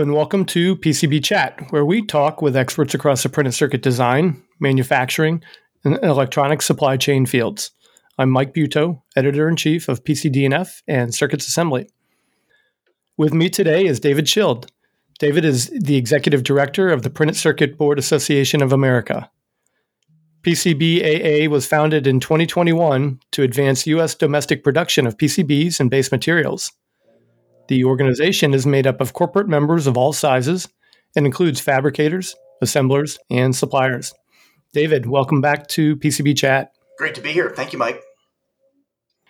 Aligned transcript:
And 0.00 0.14
welcome 0.14 0.46
to 0.46 0.76
PCB 0.76 1.22
Chat, 1.22 1.60
where 1.68 1.84
we 1.84 2.00
talk 2.00 2.40
with 2.40 2.56
experts 2.56 2.94
across 2.94 3.22
the 3.22 3.28
printed 3.28 3.52
circuit 3.52 3.82
design, 3.82 4.42
manufacturing, 4.58 5.42
and 5.84 5.98
electronic 6.02 6.62
supply 6.62 6.96
chain 6.96 7.26
fields. 7.26 7.72
I'm 8.16 8.30
Mike 8.30 8.54
Buetow, 8.54 9.02
editor 9.14 9.46
in 9.46 9.56
chief 9.56 9.90
of 9.90 10.02
PCD&F 10.02 10.82
and 10.88 11.14
Circuits 11.14 11.46
Assembly. 11.46 11.90
With 13.18 13.34
me 13.34 13.50
today 13.50 13.84
is 13.84 14.00
David 14.00 14.24
Schild. 14.24 14.70
David 15.18 15.44
is 15.44 15.68
the 15.68 15.96
executive 15.96 16.44
director 16.44 16.88
of 16.88 17.02
the 17.02 17.10
Printed 17.10 17.36
Circuit 17.36 17.76
Board 17.76 17.98
Association 17.98 18.62
of 18.62 18.72
America. 18.72 19.30
PCBAA 20.40 21.48
was 21.48 21.66
founded 21.66 22.06
in 22.06 22.20
2021 22.20 23.20
to 23.32 23.42
advance 23.42 23.86
U.S. 23.86 24.14
domestic 24.14 24.64
production 24.64 25.06
of 25.06 25.18
PCBs 25.18 25.78
and 25.78 25.90
base 25.90 26.10
materials. 26.10 26.72
The 27.70 27.84
organization 27.84 28.52
is 28.52 28.66
made 28.66 28.88
up 28.88 29.00
of 29.00 29.12
corporate 29.12 29.46
members 29.46 29.86
of 29.86 29.96
all 29.96 30.12
sizes 30.12 30.68
and 31.14 31.24
includes 31.24 31.60
fabricators, 31.60 32.34
assemblers, 32.60 33.16
and 33.30 33.54
suppliers. 33.54 34.12
David, 34.72 35.06
welcome 35.06 35.40
back 35.40 35.68
to 35.68 35.94
PCB 35.94 36.36
Chat. 36.36 36.72
Great 36.98 37.14
to 37.14 37.20
be 37.20 37.30
here. 37.30 37.50
Thank 37.50 37.72
you, 37.72 37.78
Mike. 37.78 38.02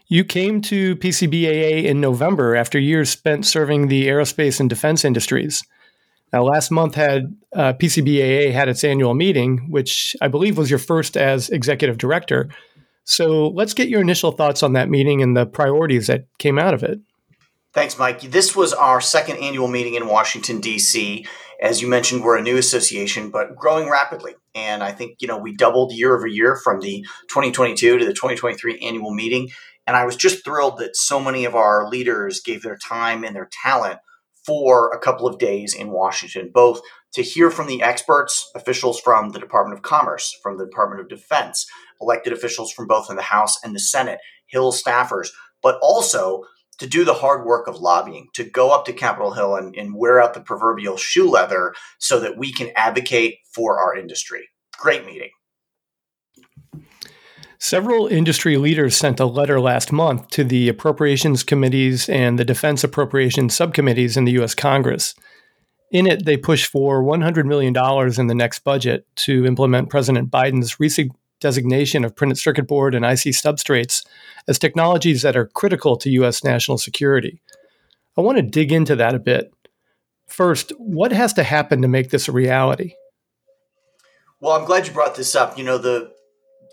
You 0.09 0.25
came 0.25 0.63
to 0.63 0.97
PCBAA 0.97 1.85
in 1.85 2.01
November 2.01 2.57
after 2.57 2.79
years 2.79 3.11
spent 3.11 3.45
serving 3.45 3.89
the 3.89 4.07
aerospace 4.07 4.59
and 4.59 4.71
defense 4.71 5.05
industries. 5.05 5.63
Now, 6.33 6.45
last 6.45 6.71
month 6.71 6.95
had 6.95 7.37
uh, 7.55 7.75
PCBAA 7.75 8.53
had 8.53 8.71
its 8.71 8.85
annual 8.85 9.13
meeting, 9.13 9.67
which 9.69 10.17
I 10.23 10.29
believe 10.29 10.57
was 10.57 10.71
your 10.71 10.79
first 10.79 11.19
as 11.19 11.51
executive 11.51 11.99
director. 11.99 12.49
So 13.05 13.49
let's 13.49 13.75
get 13.75 13.91
your 13.91 14.01
initial 14.01 14.33
thoughts 14.33 14.63
on 14.63 14.73
that 14.73 14.89
meeting 14.89 15.21
and 15.21 15.37
the 15.37 15.45
priorities 15.45 16.07
that 16.07 16.25
came 16.39 16.59
out 16.59 16.73
of 16.73 16.83
it. 16.83 17.01
Thanks, 17.73 17.97
Mike. 17.99 18.21
This 18.23 18.57
was 18.57 18.73
our 18.73 19.01
second 19.01 19.37
annual 19.37 19.69
meeting 19.69 19.95
in 19.95 20.09
Washington, 20.09 20.61
D.C. 20.61 21.25
As 21.63 21.81
you 21.81 21.87
mentioned, 21.87 22.25
we're 22.25 22.37
a 22.37 22.43
new 22.43 22.57
association, 22.57 23.31
but 23.31 23.55
growing 23.55 23.89
rapidly. 23.89 24.35
And 24.57 24.83
I 24.83 24.91
think, 24.91 25.19
you 25.21 25.29
know, 25.29 25.39
we 25.39 25.55
doubled 25.55 25.93
year 25.93 26.17
over 26.17 26.27
year 26.27 26.57
from 26.57 26.81
the 26.81 27.03
2022 27.29 27.99
to 27.99 28.05
the 28.05 28.13
2023 28.13 28.81
annual 28.81 29.15
meeting. 29.15 29.51
And 29.87 29.97
I 29.97 30.05
was 30.05 30.17
just 30.17 30.45
thrilled 30.45 30.79
that 30.79 30.97
so 30.97 31.21
many 31.21 31.45
of 31.45 31.55
our 31.55 31.89
leaders 31.89 32.41
gave 32.41 32.63
their 32.63 32.77
time 32.77 33.23
and 33.23 33.37
their 33.37 33.49
talent 33.63 34.01
for 34.45 34.91
a 34.91 34.99
couple 34.99 35.29
of 35.29 35.39
days 35.39 35.73
in 35.73 35.91
Washington, 35.91 36.51
both 36.53 36.81
to 37.15 37.23
hear 37.23 37.53
from 37.53 37.69
the 37.69 37.83
experts, 37.83 38.51
officials 38.57 38.99
from 38.99 39.31
the 39.31 39.39
Department 39.39 39.79
of 39.79 39.83
Commerce, 39.83 40.37
from 40.43 40.59
the 40.59 40.65
Department 40.65 41.03
of 41.03 41.09
Defense, 41.09 41.67
elected 42.01 42.33
officials 42.33 42.73
from 42.73 42.89
both 42.89 43.09
in 43.11 43.15
the 43.15 43.23
House 43.23 43.63
and 43.63 43.77
the 43.77 43.81
Senate, 43.81 44.19
Hill 44.47 44.73
staffers, 44.73 45.29
but 45.63 45.79
also 45.83 46.43
to 46.81 46.87
do 46.87 47.05
the 47.05 47.15
hard 47.15 47.47
work 47.47 47.69
of 47.69 47.77
lobbying, 47.77 48.29
to 48.35 48.43
go 48.43 48.71
up 48.71 48.87
to 48.87 48.93
Capitol 48.93 49.33
Hill 49.33 49.55
and, 49.55 49.77
and 49.77 49.95
wear 49.95 50.21
out 50.21 50.35
the 50.35 50.41
proverbial 50.41 50.97
shoe 50.97 51.31
leather 51.31 51.75
so 51.99 52.19
that 52.21 52.37
we 52.37 52.53
can 52.53 52.71
advocate 52.75 53.37
for 53.55 53.79
our 53.79 53.97
industry. 53.97 54.49
Great 54.79 55.07
meeting. 55.07 55.31
Several 57.59 58.07
industry 58.07 58.57
leaders 58.57 58.97
sent 58.97 59.21
a 59.21 59.27
letter 59.27 59.61
last 59.61 59.93
month 59.93 60.29
to 60.29 60.43
the 60.43 60.71
appropriations 60.71 61.45
committees 61.45 62.09
and 62.09 62.39
the 62.39 62.45
defense 62.45 62.83
appropriations 62.83 63.55
subcommittees 63.55 64.17
in 64.17 64.25
the 64.25 64.33
U.S. 64.33 64.55
Congress. 64.55 65.15
In 65.93 66.07
it, 66.07 66.25
they 66.25 66.39
push 66.39 66.65
for 66.65 67.03
$100 67.03 67.45
million 67.45 67.77
in 68.19 68.27
the 68.29 68.35
next 68.35 68.61
budget 68.61 69.05
to 69.17 69.45
implement 69.45 69.91
President 69.91 70.31
Biden's 70.31 70.81
recent 70.81 71.13
designation 71.41 72.05
of 72.05 72.15
printed 72.15 72.39
circuit 72.39 72.67
board 72.69 72.95
and 72.95 73.05
IC 73.05 73.35
substrates 73.35 74.05
as 74.47 74.59
technologies 74.59 75.23
that 75.23 75.37
are 75.37 75.47
critical 75.47 75.97
to 75.97 76.11
U.S. 76.11 76.45
national 76.45 76.79
security. 76.79 77.41
I 78.17 78.21
want 78.21 78.37
to 78.37 78.43
dig 78.43 78.73
into 78.73 78.97
that 78.97 79.15
a 79.15 79.19
bit. 79.19 79.53
First, 80.27 80.73
what 80.79 81.13
has 81.13 81.33
to 81.35 81.43
happen 81.43 81.83
to 81.83 81.89
make 81.89 82.11
this 82.11 82.29
a 82.29 82.33
reality? 82.33 82.95
Well, 84.41 84.53
I'm 84.59 84.65
glad 84.65 84.87
you 84.87 84.93
brought 84.93 85.17
this 85.17 85.35
up. 85.35 85.59
You 85.59 85.65
know, 85.65 85.79
the 85.79 86.13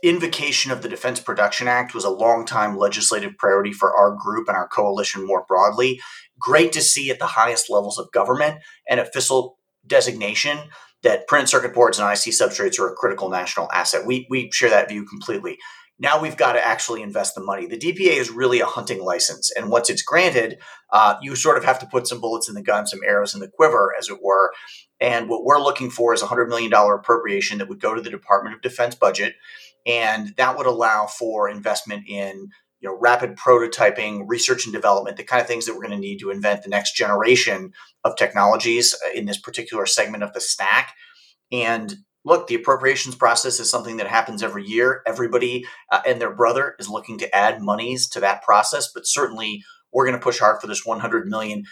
invocation 0.03 0.71
of 0.71 0.81
the 0.81 0.89
Defense 0.89 1.19
Production 1.19 1.67
Act 1.67 1.93
was 1.93 2.03
a 2.03 2.09
long-time 2.09 2.77
legislative 2.77 3.37
priority 3.37 3.73
for 3.73 3.95
our 3.95 4.15
group 4.15 4.47
and 4.47 4.55
our 4.55 4.67
coalition 4.67 5.25
more 5.25 5.43
broadly. 5.47 5.99
Great 6.39 6.71
to 6.73 6.81
see 6.81 7.09
at 7.09 7.19
the 7.19 7.25
highest 7.25 7.69
levels 7.69 7.97
of 7.97 8.11
government 8.11 8.59
an 8.87 8.99
official 8.99 9.57
designation 9.85 10.59
that 11.07 11.25
printed 11.25 11.47
circuit 11.47 11.73
boards 11.73 11.97
and 11.97 12.09
IC 12.09 12.33
substrates 12.33 12.77
are 12.79 12.89
a 12.89 12.93
critical 12.93 13.29
national 13.29 13.71
asset. 13.71 14.05
We, 14.05 14.27
we 14.29 14.51
share 14.51 14.69
that 14.69 14.89
view 14.89 15.05
completely. 15.05 15.57
Now 15.99 16.21
we've 16.21 16.35
got 16.35 16.53
to 16.53 16.65
actually 16.65 17.01
invest 17.01 17.33
the 17.33 17.41
money. 17.41 17.65
The 17.65 17.77
DPA 17.77 18.17
is 18.17 18.29
really 18.29 18.59
a 18.59 18.65
hunting 18.65 19.01
license. 19.01 19.49
And 19.55 19.69
once 19.69 19.89
it's 19.89 20.01
granted, 20.01 20.59
uh, 20.91 21.15
you 21.21 21.35
sort 21.37 21.57
of 21.57 21.63
have 21.63 21.79
to 21.79 21.85
put 21.87 22.07
some 22.07 22.19
bullets 22.19 22.49
in 22.49 22.55
the 22.55 22.61
gun, 22.61 22.85
some 22.85 22.99
arrows 23.05 23.33
in 23.33 23.39
the 23.39 23.47
quiver, 23.47 23.93
as 23.97 24.09
it 24.09 24.19
were. 24.21 24.51
And 24.99 25.29
what 25.29 25.45
we're 25.45 25.61
looking 25.61 25.89
for 25.89 26.13
is 26.13 26.21
a 26.21 26.27
$100 26.27 26.49
million 26.49 26.71
appropriation 26.73 27.59
that 27.59 27.69
would 27.69 27.79
go 27.79 27.95
to 27.95 28.01
the 28.01 28.09
Department 28.09 28.55
of 28.55 28.61
Defense 28.61 28.93
budget. 28.93 29.35
And 29.85 30.33
that 30.35 30.57
would 30.57 30.67
allow 30.67 31.07
for 31.07 31.49
investment 31.49 32.03
in 32.07 32.49
you 32.79 32.89
know, 32.89 32.97
rapid 32.99 33.35
prototyping, 33.35 34.23
research 34.27 34.65
and 34.65 34.73
development, 34.73 35.17
the 35.17 35.23
kind 35.23 35.41
of 35.41 35.47
things 35.47 35.65
that 35.65 35.73
we're 35.73 35.81
going 35.81 35.91
to 35.91 35.97
need 35.97 36.19
to 36.19 36.29
invent 36.29 36.63
the 36.63 36.69
next 36.69 36.95
generation 36.95 37.71
of 38.03 38.15
technologies 38.15 38.95
uh, 39.05 39.11
in 39.13 39.25
this 39.25 39.39
particular 39.39 39.85
segment 39.85 40.23
of 40.23 40.33
the 40.33 40.41
stack. 40.41 40.93
And 41.51 41.95
look, 42.23 42.47
the 42.47 42.55
appropriations 42.55 43.15
process 43.15 43.59
is 43.59 43.69
something 43.69 43.97
that 43.97 44.07
happens 44.07 44.43
every 44.43 44.65
year. 44.65 45.01
Everybody 45.07 45.65
uh, 45.91 46.01
and 46.05 46.21
their 46.21 46.33
brother 46.33 46.75
is 46.77 46.89
looking 46.89 47.17
to 47.19 47.35
add 47.35 47.61
monies 47.61 48.07
to 48.09 48.19
that 48.19 48.43
process, 48.43 48.91
but 48.93 49.07
certainly 49.07 49.63
we're 49.91 50.05
going 50.05 50.17
to 50.17 50.23
push 50.23 50.39
hard 50.39 50.61
for 50.61 50.67
this 50.67 50.85
100 50.85 51.27
million 51.27 51.63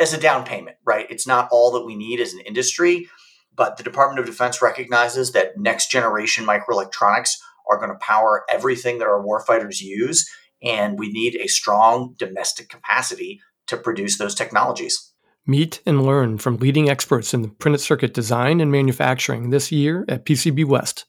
as 0.00 0.14
a 0.14 0.20
down 0.20 0.44
payment, 0.44 0.76
right? 0.84 1.06
It's 1.10 1.26
not 1.26 1.48
all 1.50 1.72
that 1.72 1.84
we 1.84 1.96
need 1.96 2.20
as 2.20 2.32
an 2.32 2.40
industry, 2.40 3.08
but 3.54 3.76
the 3.76 3.82
Department 3.82 4.20
of 4.20 4.26
Defense 4.26 4.62
recognizes 4.62 5.32
that 5.32 5.58
next 5.58 5.90
generation 5.90 6.46
microelectronics 6.46 7.32
are 7.70 7.78
going 7.78 7.90
to 7.90 7.98
power 8.00 8.44
everything 8.48 8.98
that 8.98 9.08
our 9.08 9.22
warfighters 9.24 9.80
use 9.80 10.28
and 10.64 10.98
we 10.98 11.10
need 11.10 11.36
a 11.36 11.46
strong 11.46 12.14
domestic 12.18 12.68
capacity 12.68 13.40
to 13.66 13.76
produce 13.76 14.18
those 14.18 14.34
technologies. 14.34 15.12
Meet 15.46 15.80
and 15.84 16.04
learn 16.04 16.38
from 16.38 16.56
leading 16.56 16.88
experts 16.88 17.34
in 17.34 17.42
the 17.42 17.48
printed 17.48 17.80
circuit 17.80 18.14
design 18.14 18.60
and 18.60 18.72
manufacturing 18.72 19.50
this 19.50 19.70
year 19.70 20.04
at 20.08 20.24
PCB 20.24 20.64
West, 20.64 21.04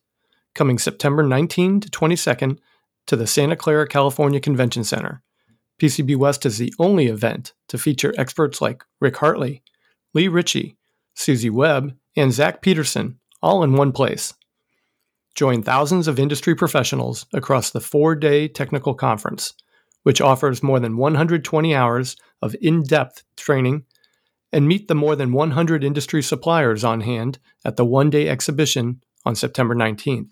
coming 0.53 0.77
September 0.77 1.23
19 1.23 1.79
to 1.79 1.89
22nd 1.89 2.57
to 3.07 3.15
the 3.15 3.27
Santa 3.27 3.55
Clara, 3.55 3.87
California 3.87 4.39
Convention 4.39 4.83
Center. 4.83 5.21
PCB 5.79 6.17
West 6.17 6.45
is 6.45 6.57
the 6.57 6.73
only 6.79 7.07
event 7.07 7.53
to 7.69 7.77
feature 7.77 8.13
experts 8.17 8.61
like 8.61 8.83
Rick 8.99 9.17
Hartley, 9.17 9.63
Lee 10.13 10.27
Ritchie, 10.27 10.77
Susie 11.13 11.49
Webb, 11.49 11.95
and 12.15 12.31
Zach 12.31 12.61
Peterson, 12.61 13.19
all 13.41 13.63
in 13.63 13.73
one 13.73 13.91
place. 13.91 14.33
Join 15.35 15.63
thousands 15.63 16.07
of 16.07 16.17
industry 16.17 16.55
professionals 16.55 17.25
across 17.33 17.69
the 17.69 17.81
four 17.81 18.15
day 18.15 18.47
technical 18.47 18.93
conference, 18.93 19.53
which 20.03 20.21
offers 20.21 20.63
more 20.63 20.79
than 20.79 20.95
120 20.95 21.75
hours 21.75 22.15
of 22.41 22.55
in 22.61 22.83
depth 22.83 23.23
training, 23.35 23.83
and 24.53 24.67
meet 24.67 24.87
the 24.87 24.95
more 24.95 25.15
than 25.15 25.33
100 25.33 25.83
industry 25.83 26.23
suppliers 26.23 26.85
on 26.85 27.01
hand 27.01 27.37
at 27.65 27.75
the 27.75 27.83
one 27.83 28.09
day 28.09 28.29
exhibition 28.29 29.01
on 29.25 29.35
September 29.35 29.75
19th. 29.75 30.31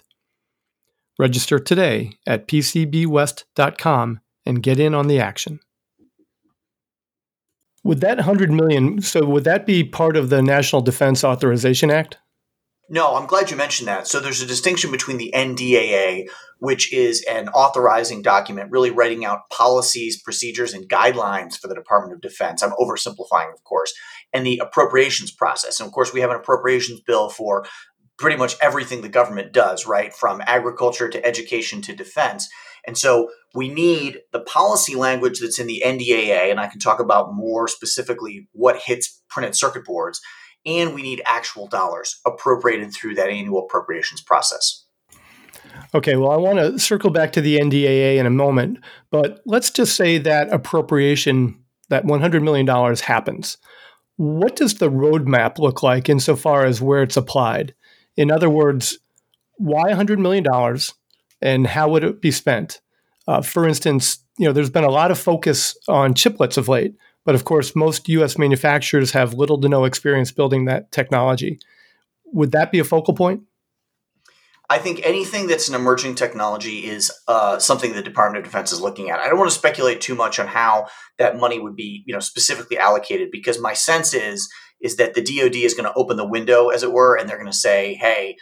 Register 1.20 1.60
today 1.60 2.14
at 2.26 2.48
pcbwest.com 2.48 4.20
and 4.46 4.64
get 4.64 4.80
in 4.80 4.96
on 4.96 5.08
the 5.08 5.20
action. 5.20 5.60
Would 7.84 8.00
that 8.00 8.18
100 8.18 8.52
million 8.52 9.02
so 9.02 9.26
would 9.26 9.44
that 9.44 9.66
be 9.66 9.84
part 9.84 10.16
of 10.16 10.30
the 10.30 10.42
National 10.42 10.82
Defense 10.82 11.26
Authorization 11.26 11.92
Act? 11.92 12.18
No, 12.90 13.16
I'm 13.16 13.28
glad 13.28 13.50
you 13.50 13.56
mentioned 13.56 13.88
that. 13.88 14.08
So 14.08 14.20
there's 14.20 14.42
a 14.42 14.46
distinction 14.46 14.92
between 14.92 15.18
the 15.18 15.32
NDAA, 15.34 16.28
which 16.60 16.94
is 16.94 17.24
an 17.30 17.48
authorizing 17.50 18.22
document, 18.22 18.72
really 18.72 18.92
writing 18.92 19.24
out 19.24 19.50
policies, 19.50 20.22
procedures, 20.22 20.74
and 20.74 20.90
guidelines 20.90 21.58
for 21.58 21.70
the 21.70 21.76
Department 21.76 22.14
of 22.14 22.22
Defense. 22.22 22.62
I'm 22.62 22.72
oversimplifying, 22.72 23.54
of 23.54 23.64
course, 23.64 23.94
and 24.34 24.46
the 24.46 24.60
appropriations 24.62 25.32
process. 25.32 25.80
And 25.80 25.88
of 25.88 25.94
course, 25.94 26.14
we 26.14 26.20
have 26.22 26.30
an 26.30 26.36
appropriations 26.36 27.00
bill 27.00 27.30
for 27.30 27.66
pretty 28.18 28.38
much 28.38 28.56
everything 28.62 29.02
the 29.02 29.10
government 29.10 29.54
does, 29.54 29.88
right? 29.88 30.14
From 30.14 30.42
agriculture 30.46 31.10
to 31.10 31.26
education 31.26 31.82
to 31.84 31.96
defense. 31.96 32.50
And 32.86 32.98
so 32.98 33.30
we 33.56 33.70
need 33.70 34.20
the 34.34 34.42
policy 34.42 34.96
language 34.96 35.40
that's 35.40 35.58
in 35.58 35.68
the 35.68 35.82
NDAA, 35.86 36.52
and 36.52 36.60
I 36.60 36.68
can 36.68 36.80
talk 36.80 37.00
about 37.00 37.34
more 37.34 37.68
specifically 37.68 38.50
what 38.52 38.82
hits 38.82 39.22
printed 39.30 39.56
circuit 39.56 39.86
boards 39.86 40.20
and 40.66 40.94
we 40.94 41.02
need 41.02 41.22
actual 41.26 41.68
dollars 41.68 42.20
appropriated 42.26 42.94
through 42.94 43.16
that 43.16 43.30
annual 43.30 43.66
appropriations 43.66 44.22
process. 44.22 44.86
Okay, 45.96 46.16
well, 46.16 46.32
I 46.32 46.38
want 46.38 46.60
to 46.60 46.80
circle 46.80 47.10
back 47.10 47.34
to 47.34 47.42
the 47.42 47.60
NDAA 47.60 48.18
in 48.18 48.26
a 48.26 48.32
moment, 48.32 48.80
but 49.12 49.42
let's 49.46 49.70
just 49.70 49.96
say 49.96 50.18
that 50.20 50.52
appropriation, 50.52 51.60
that 51.90 52.06
$100 52.06 52.42
million 52.42 52.68
happens. 52.98 53.58
What 54.18 54.56
does 54.56 54.76
the 54.76 54.90
roadmap 54.90 55.60
look 55.60 55.84
like 55.84 56.10
insofar 56.10 56.66
as 56.66 56.82
where 56.82 57.04
it's 57.04 57.18
applied? 57.18 57.74
In 58.16 58.32
other 58.32 58.50
words, 58.50 59.00
why 59.58 59.92
$100 59.92 60.20
million 60.20 60.46
and 61.42 61.68
how 61.68 61.90
would 61.90 62.04
it 62.04 62.22
be 62.22 62.32
spent? 62.32 62.82
Uh, 63.28 63.42
for 63.42 63.68
instance, 63.68 64.20
you 64.38 64.46
know, 64.46 64.54
there's 64.54 64.70
been 64.70 64.84
a 64.84 64.90
lot 64.90 65.12
of 65.12 65.20
focus 65.20 65.78
on 65.88 66.14
chiplets 66.14 66.58
of 66.58 66.68
late, 66.68 66.96
But 67.26 67.36
of 67.36 67.46
course, 67.46 67.76
most 67.76 68.10
US 68.10 68.38
manufacturers 68.38 69.12
have 69.12 69.34
little 69.34 69.60
to 69.62 69.70
no 69.70 69.86
experience 69.86 70.32
building 70.32 70.66
that 70.66 70.92
technology. 70.92 71.60
Would 72.26 72.52
that 72.52 72.72
be 72.72 72.80
a 72.80 72.84
focal 72.84 73.14
point? 73.14 73.44
I 74.70 74.80
think 74.80 75.02
anything 75.04 75.48
that's 75.48 75.68
an 75.68 75.76
emerging 75.76 76.16
technology 76.16 76.86
is 76.86 77.12
uh, 77.28 77.60
something 77.60 77.94
the 77.94 78.02
Department 78.02 78.44
of 78.44 78.50
Defense 78.50 78.72
is 78.72 78.82
looking 78.82 79.10
at. 79.10 79.20
I 79.20 79.28
don't 79.28 79.38
want 79.38 79.52
to 79.52 79.58
speculate 79.58 80.00
too 80.02 80.16
much 80.16 80.40
on 80.40 80.48
how 80.48 80.88
that 81.18 81.38
money 81.38 81.60
would 81.60 81.76
be, 81.76 82.04
you 82.08 82.14
know, 82.14 82.20
specifically 82.20 82.78
allocated 82.78 83.30
because 83.32 83.60
my 83.60 83.74
sense 83.74 84.14
is 84.14 84.50
is 84.82 84.98
that 84.98 85.14
the 85.14 85.22
DoD 85.22 85.56
is 85.56 85.74
going 85.74 85.86
to 85.86 85.94
open 85.96 86.18
the 86.18 86.28
window, 86.28 86.70
as 86.70 86.84
it 86.84 86.92
were, 86.92 87.16
and 87.16 87.30
they're 87.30 87.38
going 87.38 87.52
to 87.52 87.58
say, 87.58 87.94
"Hey, 87.96 88.36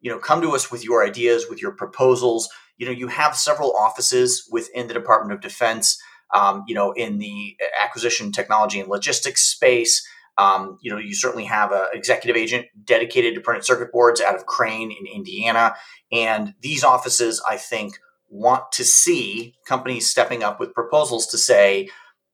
you 0.00 0.10
know, 0.10 0.18
come 0.18 0.42
to 0.42 0.50
us 0.50 0.70
with 0.70 0.84
your 0.84 1.04
ideas, 1.06 1.46
with 1.48 1.62
your 1.62 1.72
proposals." 1.72 2.48
You 2.76 2.86
know, 2.86 2.92
you 2.92 3.08
have 3.08 3.36
several 3.36 3.72
offices 3.72 4.48
within 4.50 4.88
the 4.88 4.94
Department 4.94 5.32
of 5.32 5.40
Defense. 5.40 5.98
Um, 6.34 6.64
you 6.66 6.74
know, 6.74 6.92
in 6.92 7.18
the 7.18 7.56
acquisition, 7.82 8.32
technology, 8.32 8.80
and 8.80 8.88
logistics 8.88 9.42
space. 9.42 10.06
Um, 10.36 10.78
you 10.80 10.90
know, 10.90 10.98
you 10.98 11.14
certainly 11.14 11.46
have 11.46 11.72
an 11.72 11.86
executive 11.92 12.36
agent 12.36 12.66
dedicated 12.84 13.34
to 13.34 13.40
printed 13.40 13.64
circuit 13.64 13.90
boards 13.90 14.20
out 14.20 14.36
of 14.36 14.46
Crane 14.46 14.92
in 14.92 15.06
Indiana. 15.06 15.74
And 16.12 16.54
these 16.60 16.84
offices, 16.84 17.42
I 17.48 17.56
think, 17.56 17.98
want 18.28 18.70
to 18.72 18.84
see 18.84 19.54
companies 19.66 20.08
stepping 20.08 20.42
up 20.44 20.60
with 20.60 20.74
proposals 20.74 21.26
to 21.28 21.38
say, 21.38 21.88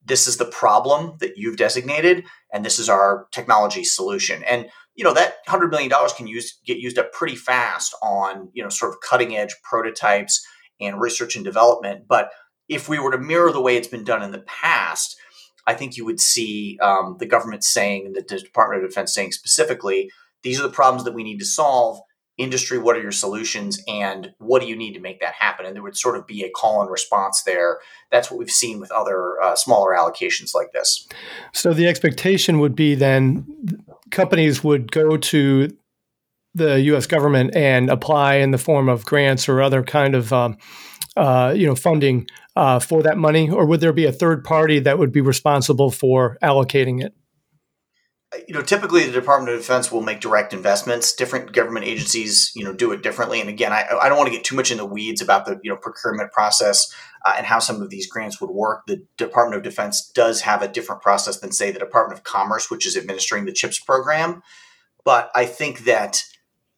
this 0.04 0.26
is 0.26 0.36
the 0.36 0.44
problem 0.44 1.16
that 1.20 1.38
you've 1.38 1.56
designated, 1.56 2.24
and 2.52 2.64
this 2.64 2.78
is 2.78 2.90
our 2.90 3.26
technology 3.32 3.84
solution. 3.84 4.42
And 4.44 4.68
you 4.94 5.04
know 5.04 5.14
that 5.14 5.38
hundred 5.46 5.70
million 5.70 5.90
dollars 5.90 6.12
can 6.12 6.26
use 6.26 6.58
get 6.64 6.78
used 6.78 6.98
up 6.98 7.12
pretty 7.12 7.36
fast 7.36 7.94
on 8.02 8.48
you 8.52 8.62
know 8.62 8.68
sort 8.68 8.92
of 8.92 9.00
cutting 9.00 9.36
edge 9.36 9.54
prototypes 9.62 10.46
and 10.80 11.00
research 11.00 11.36
and 11.36 11.44
development. 11.44 12.06
But 12.08 12.30
if 12.68 12.88
we 12.88 12.98
were 12.98 13.10
to 13.10 13.18
mirror 13.18 13.52
the 13.52 13.60
way 13.60 13.76
it's 13.76 13.88
been 13.88 14.04
done 14.04 14.22
in 14.22 14.32
the 14.32 14.44
past, 14.46 15.16
I 15.66 15.74
think 15.74 15.96
you 15.96 16.04
would 16.04 16.20
see 16.20 16.78
um, 16.80 17.16
the 17.18 17.26
government 17.26 17.64
saying, 17.64 18.06
and 18.06 18.14
the 18.14 18.22
Department 18.22 18.82
of 18.82 18.90
Defense 18.90 19.14
saying 19.14 19.32
specifically, 19.32 20.10
these 20.42 20.60
are 20.60 20.64
the 20.64 20.70
problems 20.70 21.04
that 21.04 21.14
we 21.14 21.24
need 21.24 21.38
to 21.38 21.46
solve. 21.46 21.98
Industry, 22.36 22.78
what 22.78 22.96
are 22.96 23.00
your 23.00 23.12
solutions, 23.12 23.80
and 23.86 24.34
what 24.38 24.60
do 24.60 24.66
you 24.66 24.74
need 24.74 24.94
to 24.94 25.00
make 25.00 25.20
that 25.20 25.34
happen? 25.34 25.66
And 25.66 25.76
there 25.76 25.84
would 25.84 25.96
sort 25.96 26.16
of 26.16 26.26
be 26.26 26.42
a 26.42 26.50
call 26.50 26.80
and 26.80 26.90
response 26.90 27.44
there. 27.44 27.78
That's 28.10 28.28
what 28.28 28.38
we've 28.38 28.50
seen 28.50 28.80
with 28.80 28.90
other 28.90 29.40
uh, 29.40 29.54
smaller 29.54 29.94
allocations 29.94 30.52
like 30.52 30.72
this. 30.72 31.06
So 31.52 31.72
the 31.72 31.86
expectation 31.86 32.58
would 32.58 32.74
be 32.74 32.96
then 32.96 33.46
companies 34.10 34.64
would 34.64 34.90
go 34.90 35.16
to 35.16 35.68
the 36.54 36.80
U.S. 36.82 37.06
government 37.06 37.54
and 37.54 37.90
apply 37.90 38.36
in 38.36 38.50
the 38.50 38.58
form 38.58 38.88
of 38.88 39.04
grants 39.04 39.48
or 39.48 39.60
other 39.60 39.82
kind 39.82 40.14
of 40.14 40.32
um, 40.32 40.56
uh, 41.16 41.52
you 41.56 41.66
know 41.66 41.74
funding 41.74 42.26
uh, 42.56 42.78
for 42.78 43.02
that 43.02 43.18
money, 43.18 43.50
or 43.50 43.66
would 43.66 43.80
there 43.80 43.92
be 43.92 44.06
a 44.06 44.12
third 44.12 44.44
party 44.44 44.78
that 44.80 44.98
would 44.98 45.12
be 45.12 45.20
responsible 45.20 45.90
for 45.90 46.38
allocating 46.42 47.02
it? 47.02 47.14
You 48.48 48.54
know, 48.54 48.62
typically 48.62 49.04
the 49.04 49.12
Department 49.12 49.54
of 49.54 49.60
Defense 49.60 49.92
will 49.92 50.02
make 50.02 50.20
direct 50.20 50.52
investments. 50.52 51.14
Different 51.14 51.52
government 51.52 51.86
agencies, 51.86 52.50
you 52.56 52.64
know, 52.64 52.72
do 52.72 52.90
it 52.90 53.00
differently. 53.00 53.40
And 53.40 53.48
again, 53.48 53.72
I, 53.72 53.86
I 54.02 54.08
don't 54.08 54.18
want 54.18 54.28
to 54.28 54.34
get 54.34 54.44
too 54.44 54.56
much 54.56 54.72
in 54.72 54.78
the 54.78 54.84
weeds 54.84 55.22
about 55.22 55.46
the 55.46 55.60
you 55.62 55.70
know 55.70 55.76
procurement 55.76 56.32
process 56.32 56.92
uh, 57.24 57.34
and 57.36 57.46
how 57.46 57.60
some 57.60 57.80
of 57.80 57.90
these 57.90 58.08
grants 58.08 58.40
would 58.40 58.50
work. 58.50 58.82
The 58.86 59.04
Department 59.16 59.56
of 59.56 59.62
Defense 59.62 60.10
does 60.14 60.40
have 60.42 60.62
a 60.62 60.68
different 60.68 61.02
process 61.02 61.38
than, 61.38 61.52
say, 61.52 61.70
the 61.70 61.78
Department 61.78 62.18
of 62.18 62.24
Commerce, 62.24 62.70
which 62.70 62.86
is 62.86 62.96
administering 62.96 63.44
the 63.44 63.52
CHIPS 63.52 63.80
program. 63.80 64.42
But 65.04 65.30
I 65.34 65.46
think 65.46 65.84
that 65.84 66.24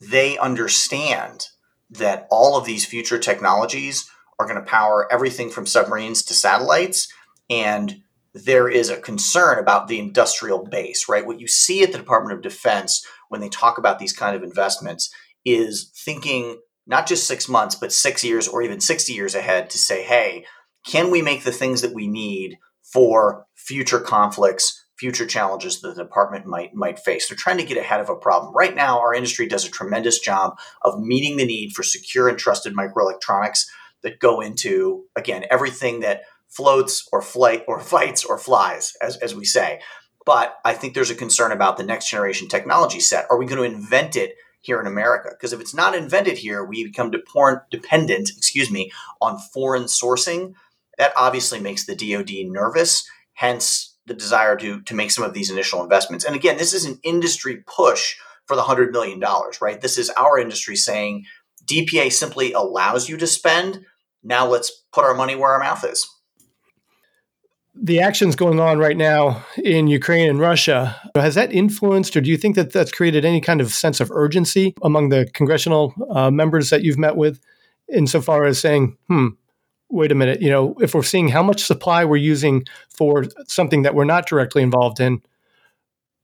they 0.01 0.37
understand 0.39 1.49
that 1.91 2.27
all 2.31 2.57
of 2.57 2.65
these 2.65 2.85
future 2.85 3.19
technologies 3.19 4.11
are 4.39 4.47
going 4.47 4.59
to 4.59 4.71
power 4.71 5.11
everything 5.11 5.51
from 5.51 5.67
submarines 5.67 6.23
to 6.25 6.35
satellites. 6.35 7.09
And 7.49 8.03
there 8.35 8.69
is 8.69 8.91
a 8.91 9.01
concern 9.01 9.59
about 9.59 9.89
the 9.89 9.99
industrial 9.99 10.67
base, 10.67 11.09
right? 11.09 11.27
What 11.27 11.41
you 11.41 11.49
see 11.49 11.83
at 11.83 11.93
the 11.93 11.99
Department 11.99 12.35
of 12.35 12.43
Defense 12.43 13.05
when 13.29 13.41
they 13.41 13.49
talk 13.49 13.79
about 13.79 13.99
these 13.99 14.13
kind 14.13 14.37
of 14.37 14.43
investments 14.43 15.11
is 15.45 15.91
thinking 16.05 16.61
not 16.87 17.07
just 17.07 17.27
six 17.27 17.49
months, 17.49 17.75
but 17.75 17.93
six 17.93 18.23
years 18.23 18.47
or 18.47 18.63
even 18.63 18.81
60 18.81 19.13
years 19.13 19.35
ahead 19.35 19.71
to 19.71 19.79
say, 19.79 20.03
hey, 20.03 20.45
can 20.87 21.11
we 21.11 21.23
make 21.23 21.45
the 21.45 21.53
things 21.53 21.83
that 21.83 21.95
we 21.95 22.07
need 22.07 22.59
for 22.93 23.47
future 23.55 23.99
conflicts, 23.99 24.86
future 24.99 25.27
challenges 25.27 25.81
that 25.81 25.95
the 25.95 26.03
department 26.03 26.47
might 26.47 26.75
might 26.75 26.99
face. 26.99 27.29
They're 27.29 27.37
trying 27.37 27.59
to 27.59 27.65
get 27.65 27.79
ahead 27.79 28.01
of 28.01 28.09
a 28.09 28.17
problem. 28.17 28.55
Right 28.55 28.75
now, 28.75 29.01
our 29.01 29.15
industry 29.15 29.47
does 29.47 29.67
a 29.67 29.71
tremendous 29.71 30.19
job 30.19 30.59
of 30.83 30.99
meeting 31.01 31.37
the 31.37 31.47
need 31.47 31.73
for 31.73 31.83
secure 31.83 32.29
and 32.29 32.39
trusted 32.39 32.75
microelectronics 32.75 33.67
that 34.03 34.21
go 34.21 34.41
into 34.41 35.05
again 35.17 35.45
everything 35.51 36.01
that 36.01 36.23
floats 36.49 37.09
or 37.13 37.21
flight 37.21 37.65
or 37.69 37.81
fights 37.81 38.25
or 38.25 38.39
flies, 38.39 38.95
as, 39.03 39.17
as 39.19 39.35
we 39.35 39.45
say. 39.45 39.81
But 40.25 40.57
I 40.65 40.73
think 40.75 40.95
there's 40.95 41.11
a 41.11 41.15
concern 41.15 41.53
about 41.53 41.77
the 41.77 41.85
next 41.85 42.11
generation 42.11 42.49
technology 42.49 43.01
set. 43.01 43.27
Are 43.31 43.39
we 43.39 43.47
going 43.47 43.59
to 43.59 43.77
invent 43.77 44.17
it 44.17 44.35
here 44.61 44.81
in 44.81 44.87
America? 44.87 45.31
Because 45.31 45.53
if 45.53 45.61
it's 45.61 45.75
not 45.75 45.95
invented 45.95 46.39
here, 46.39 46.65
we 46.65 46.85
become 46.85 47.13
dependent, 47.71 48.31
excuse 48.37 48.71
me, 48.71 48.91
on 49.21 49.39
foreign 49.39 49.85
sourcing. 49.85 50.55
That 50.99 51.13
obviously 51.17 51.61
makes 51.61 51.87
the 51.87 51.95
DoD 51.95 52.51
nervous. 52.51 53.09
Hence, 53.35 53.96
the 54.07 54.15
desire 54.15 54.57
to 54.57 54.81
to 54.83 54.95
make 54.95 55.11
some 55.11 55.25
of 55.25 55.35
these 55.35 55.51
initial 55.51 55.83
investments. 55.83 56.25
And 56.25 56.35
again, 56.37 56.57
this 56.57 56.73
is 56.73 56.85
an 56.85 56.99
industry 57.03 57.63
push 57.67 58.17
for 58.47 58.57
the 58.57 58.63
hundred 58.63 58.93
million 58.93 59.19
dollars, 59.19 59.61
right? 59.61 59.81
This 59.81 59.99
is 59.99 60.11
our 60.11 60.39
industry 60.39 60.77
saying 60.77 61.25
DPA 61.67 62.13
simply 62.13 62.53
allows 62.53 63.09
you 63.09 63.17
to 63.17 63.27
spend. 63.27 63.85
Now 64.23 64.47
let's 64.47 64.71
put 64.93 65.05
our 65.05 65.15
money 65.15 65.35
where 65.35 65.53
our 65.53 65.61
mouth 65.61 65.85
is. 65.85 66.09
The 67.79 68.01
actions 68.01 68.37
going 68.37 68.59
on 68.59 68.79
right 68.79 68.97
now 68.97 69.45
in 69.63 69.87
Ukraine 69.87 70.31
and 70.31 70.41
Russia, 70.41 70.97
has 71.15 71.35
that 71.35 71.53
influenced, 71.53 72.17
or 72.17 72.23
do 72.23 72.31
you 72.31 72.39
think 72.39 72.57
that 72.57 72.73
that's 72.73 72.91
created 72.91 73.27
any 73.27 73.41
kind 73.41 73.61
of 73.61 73.69
sense 73.69 74.01
of 74.01 74.11
urgency 74.11 74.75
among 74.83 75.11
the 75.11 75.29
congressional 75.35 75.93
uh, 76.11 76.31
members 76.31 76.71
that 76.71 76.83
you've 76.83 76.99
met 76.99 77.17
with, 77.17 77.39
insofar 77.93 78.47
as 78.47 78.59
saying, 78.59 78.97
hmm, 79.09 79.29
wait 79.89 80.13
a 80.13 80.15
minute, 80.15 80.43
you 80.43 80.51
know, 80.51 80.75
if 80.81 80.95
we're 80.95 81.03
seeing 81.03 81.29
how 81.29 81.43
much 81.43 81.63
supply 81.63 82.05
we're 82.05 82.17
using 82.17 82.65
for 82.91 83.25
something 83.47 83.83
that 83.83 83.95
we're 83.95 84.05
not 84.05 84.27
directly 84.27 84.63
involved 84.63 85.01
in, 85.01 85.23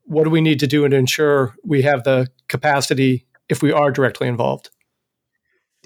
what 0.05 0.25
do 0.25 0.31
we 0.31 0.41
need 0.41 0.61
to 0.61 0.67
do 0.67 0.88
to 0.88 0.97
ensure 0.97 1.55
we 1.64 1.82
have 1.82 2.05
the 2.05 2.29
capacity 2.49 3.26
if 3.49 3.62
we 3.62 3.73
are 3.73 3.91
directly 3.91 4.29
involved? 4.29 4.70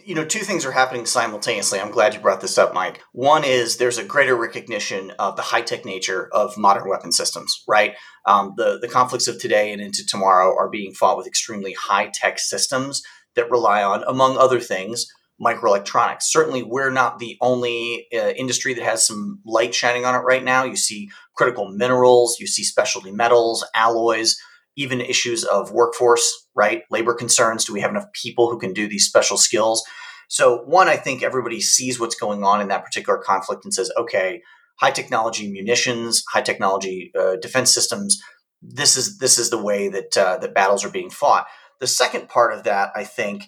You 0.05 0.15
know, 0.15 0.25
two 0.25 0.41
things 0.41 0.65
are 0.65 0.73
happening 0.73 1.05
simultaneously. 1.05 1.81
I'm 1.81 1.91
glad 1.91 2.15
you 2.15 2.21
brought 2.21 2.41
this 2.41 2.59
up, 2.59 2.73
Mike. 2.73 3.03
One 3.13 3.45
is 3.45 3.77
there's 3.77 3.99
a 3.99 4.05
greater 4.05 4.37
recognition 4.37 5.13
of 5.19 5.37
the 5.37 5.43
high 5.43 5.63
tech 5.63 5.85
nature 5.85 6.29
of 6.33 6.57
modern 6.57 6.89
weapon 6.89 7.11
systems, 7.11 7.65
right? 7.67 7.95
Um, 8.25 8.55
the, 8.57 8.79
the 8.81 8.89
conflicts 8.89 9.27
of 9.27 9.41
today 9.41 9.73
and 9.73 9.83
into 9.83 10.07
tomorrow 10.07 10.55
are 10.57 10.71
being 10.71 10.93
fought 10.93 11.17
with 11.17 11.27
extremely 11.27 11.73
high 11.73 12.11
tech 12.15 12.39
systems 12.39 13.03
that 13.35 13.51
rely 13.51 13.83
on, 13.83 14.05
among 14.07 14.37
other 14.37 14.61
things, 14.61 15.07
microelectronics. 15.41 16.23
Certainly, 16.23 16.63
we're 16.63 16.91
not 16.91 17.19
the 17.19 17.37
only 17.41 18.07
uh, 18.15 18.31
industry 18.31 18.75
that 18.75 18.85
has 18.85 19.07
some 19.07 19.41
light 19.45 19.75
shining 19.75 20.05
on 20.05 20.15
it 20.15 20.19
right 20.25 20.45
now. 20.45 20.65
You 20.65 20.77
see 20.77 21.11
critical 21.35 21.69
minerals, 21.69 22.39
you 22.41 22.47
see 22.47 22.65
specialty 22.65 23.13
metals, 23.13 23.67
alloys, 23.75 24.37
even 24.77 25.01
issues 25.01 25.45
of 25.45 25.73
workforce, 25.73 26.49
right? 26.55 26.83
Labor 26.91 27.15
concerns. 27.15 27.65
Do 27.65 27.73
we 27.73 27.81
have 27.81 27.91
enough 27.91 28.13
people 28.13 28.51
who 28.51 28.59
can 28.59 28.73
do 28.73 28.89
these 28.89 29.07
special 29.07 29.37
skills? 29.37 29.83
So, 30.29 30.63
one, 30.65 30.89
I 30.89 30.97
think 30.97 31.23
everybody 31.23 31.61
sees 31.61 32.01
what's 32.01 32.17
going 32.17 32.43
on 32.43 32.61
in 32.61 32.69
that 32.69 32.85
particular 32.85 33.19
conflict 33.19 33.65
and 33.65 33.73
says, 33.73 33.91
okay, 33.97 34.43
high 34.81 34.91
technology 34.91 35.51
munitions, 35.51 36.25
high 36.33 36.43
technology 36.43 37.13
uh, 37.19 37.37
defense 37.37 37.73
systems. 37.73 38.21
This 38.63 38.97
is 38.97 39.19
this 39.19 39.39
is 39.39 39.51
the 39.51 39.63
way 39.63 39.89
that 39.89 40.17
uh, 40.17 40.39
that 40.39 40.55
battles 40.55 40.85
are 40.85 40.91
being 40.91 41.11
fought. 41.11 41.47
The 41.79 41.87
second 41.87 42.29
part 42.29 42.55
of 42.55 42.65
that, 42.65 42.91
I 42.95 43.05
think, 43.05 43.45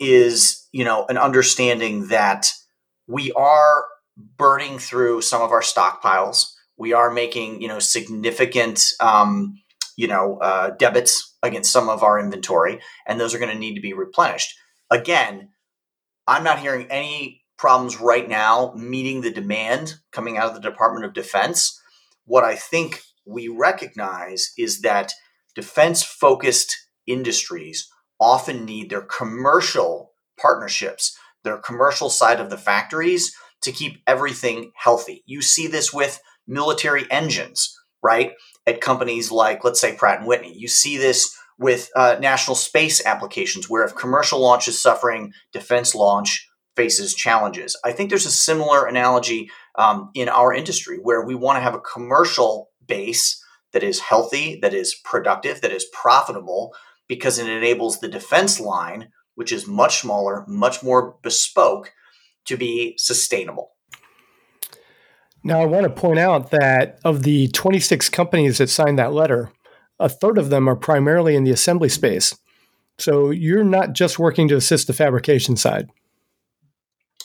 is 0.00 0.66
you 0.72 0.84
know 0.84 1.06
an 1.08 1.18
understanding 1.18 2.08
that 2.08 2.50
we 3.06 3.32
are 3.32 3.84
burning 4.16 4.78
through 4.78 5.20
some 5.22 5.42
of 5.42 5.50
our 5.50 5.60
stockpiles. 5.62 6.52
We 6.76 6.92
are 6.92 7.10
making 7.10 7.60
you 7.60 7.68
know 7.68 7.78
significant 7.78 8.84
um, 9.00 9.60
you 9.96 10.08
know 10.08 10.38
uh, 10.38 10.70
debits 10.70 11.34
against 11.42 11.72
some 11.72 11.88
of 11.88 12.02
our 12.02 12.18
inventory, 12.18 12.80
and 13.06 13.20
those 13.20 13.34
are 13.34 13.38
going 13.38 13.52
to 13.52 13.58
need 13.58 13.74
to 13.74 13.80
be 13.80 13.92
replenished. 13.92 14.56
Again, 14.90 15.50
I'm 16.26 16.44
not 16.44 16.58
hearing 16.58 16.86
any 16.90 17.42
problems 17.56 18.00
right 18.00 18.28
now 18.28 18.72
meeting 18.76 19.20
the 19.20 19.30
demand 19.30 19.94
coming 20.12 20.36
out 20.36 20.48
of 20.48 20.54
the 20.54 20.68
Department 20.68 21.04
of 21.04 21.12
Defense. 21.12 21.80
What 22.24 22.44
I 22.44 22.56
think 22.56 23.02
we 23.26 23.48
recognize 23.48 24.52
is 24.58 24.80
that 24.80 25.12
defense 25.54 26.02
focused 26.02 26.76
industries 27.06 27.88
often 28.20 28.64
need 28.64 28.90
their 28.90 29.02
commercial 29.02 30.12
partnerships, 30.40 31.16
their 31.42 31.58
commercial 31.58 32.10
side 32.10 32.40
of 32.40 32.50
the 32.50 32.58
factories 32.58 33.34
to 33.62 33.72
keep 33.72 34.02
everything 34.06 34.72
healthy. 34.76 35.22
You 35.26 35.42
see 35.42 35.66
this 35.66 35.92
with 35.92 36.20
military 36.46 37.10
engines, 37.10 37.74
right? 38.02 38.32
At 38.66 38.80
companies 38.80 39.30
like, 39.30 39.64
let's 39.64 39.80
say, 39.80 39.94
Pratt 39.96 40.18
and 40.18 40.28
Whitney. 40.28 40.54
You 40.56 40.68
see 40.68 40.96
this 40.96 41.36
with 41.58 41.90
uh, 41.94 42.16
national 42.20 42.56
space 42.56 43.04
applications, 43.06 43.70
where 43.70 43.84
if 43.84 43.94
commercial 43.94 44.40
launch 44.40 44.68
is 44.68 44.80
suffering, 44.80 45.32
defense 45.52 45.94
launch 45.94 46.48
faces 46.76 47.14
challenges. 47.14 47.78
I 47.84 47.92
think 47.92 48.10
there's 48.10 48.26
a 48.26 48.30
similar 48.30 48.86
analogy 48.86 49.50
um, 49.76 50.10
in 50.14 50.28
our 50.28 50.52
industry 50.52 50.98
where 51.00 51.24
we 51.24 51.34
want 51.34 51.56
to 51.56 51.62
have 51.62 51.74
a 51.74 51.80
commercial 51.80 52.70
base 52.86 53.40
that 53.72 53.82
is 53.82 54.00
healthy, 54.00 54.58
that 54.60 54.74
is 54.74 54.94
productive, 55.04 55.60
that 55.60 55.72
is 55.72 55.86
profitable, 55.92 56.74
because 57.08 57.38
it 57.38 57.48
enables 57.48 58.00
the 58.00 58.08
defense 58.08 58.60
line, 58.60 59.08
which 59.34 59.52
is 59.52 59.66
much 59.66 60.00
smaller, 60.00 60.44
much 60.46 60.82
more 60.82 61.16
bespoke, 61.22 61.92
to 62.46 62.56
be 62.56 62.94
sustainable. 62.98 63.72
Now, 65.42 65.60
I 65.60 65.66
want 65.66 65.84
to 65.84 65.90
point 65.90 66.18
out 66.18 66.50
that 66.50 66.98
of 67.04 67.22
the 67.22 67.48
26 67.48 68.08
companies 68.08 68.58
that 68.58 68.70
signed 68.70 68.98
that 68.98 69.12
letter, 69.12 69.52
a 70.00 70.08
third 70.08 70.38
of 70.38 70.48
them 70.48 70.68
are 70.68 70.76
primarily 70.76 71.36
in 71.36 71.44
the 71.44 71.50
assembly 71.50 71.90
space. 71.90 72.34
So 72.98 73.30
you're 73.30 73.64
not 73.64 73.92
just 73.92 74.18
working 74.18 74.48
to 74.48 74.56
assist 74.56 74.86
the 74.86 74.92
fabrication 74.92 75.56
side. 75.56 75.90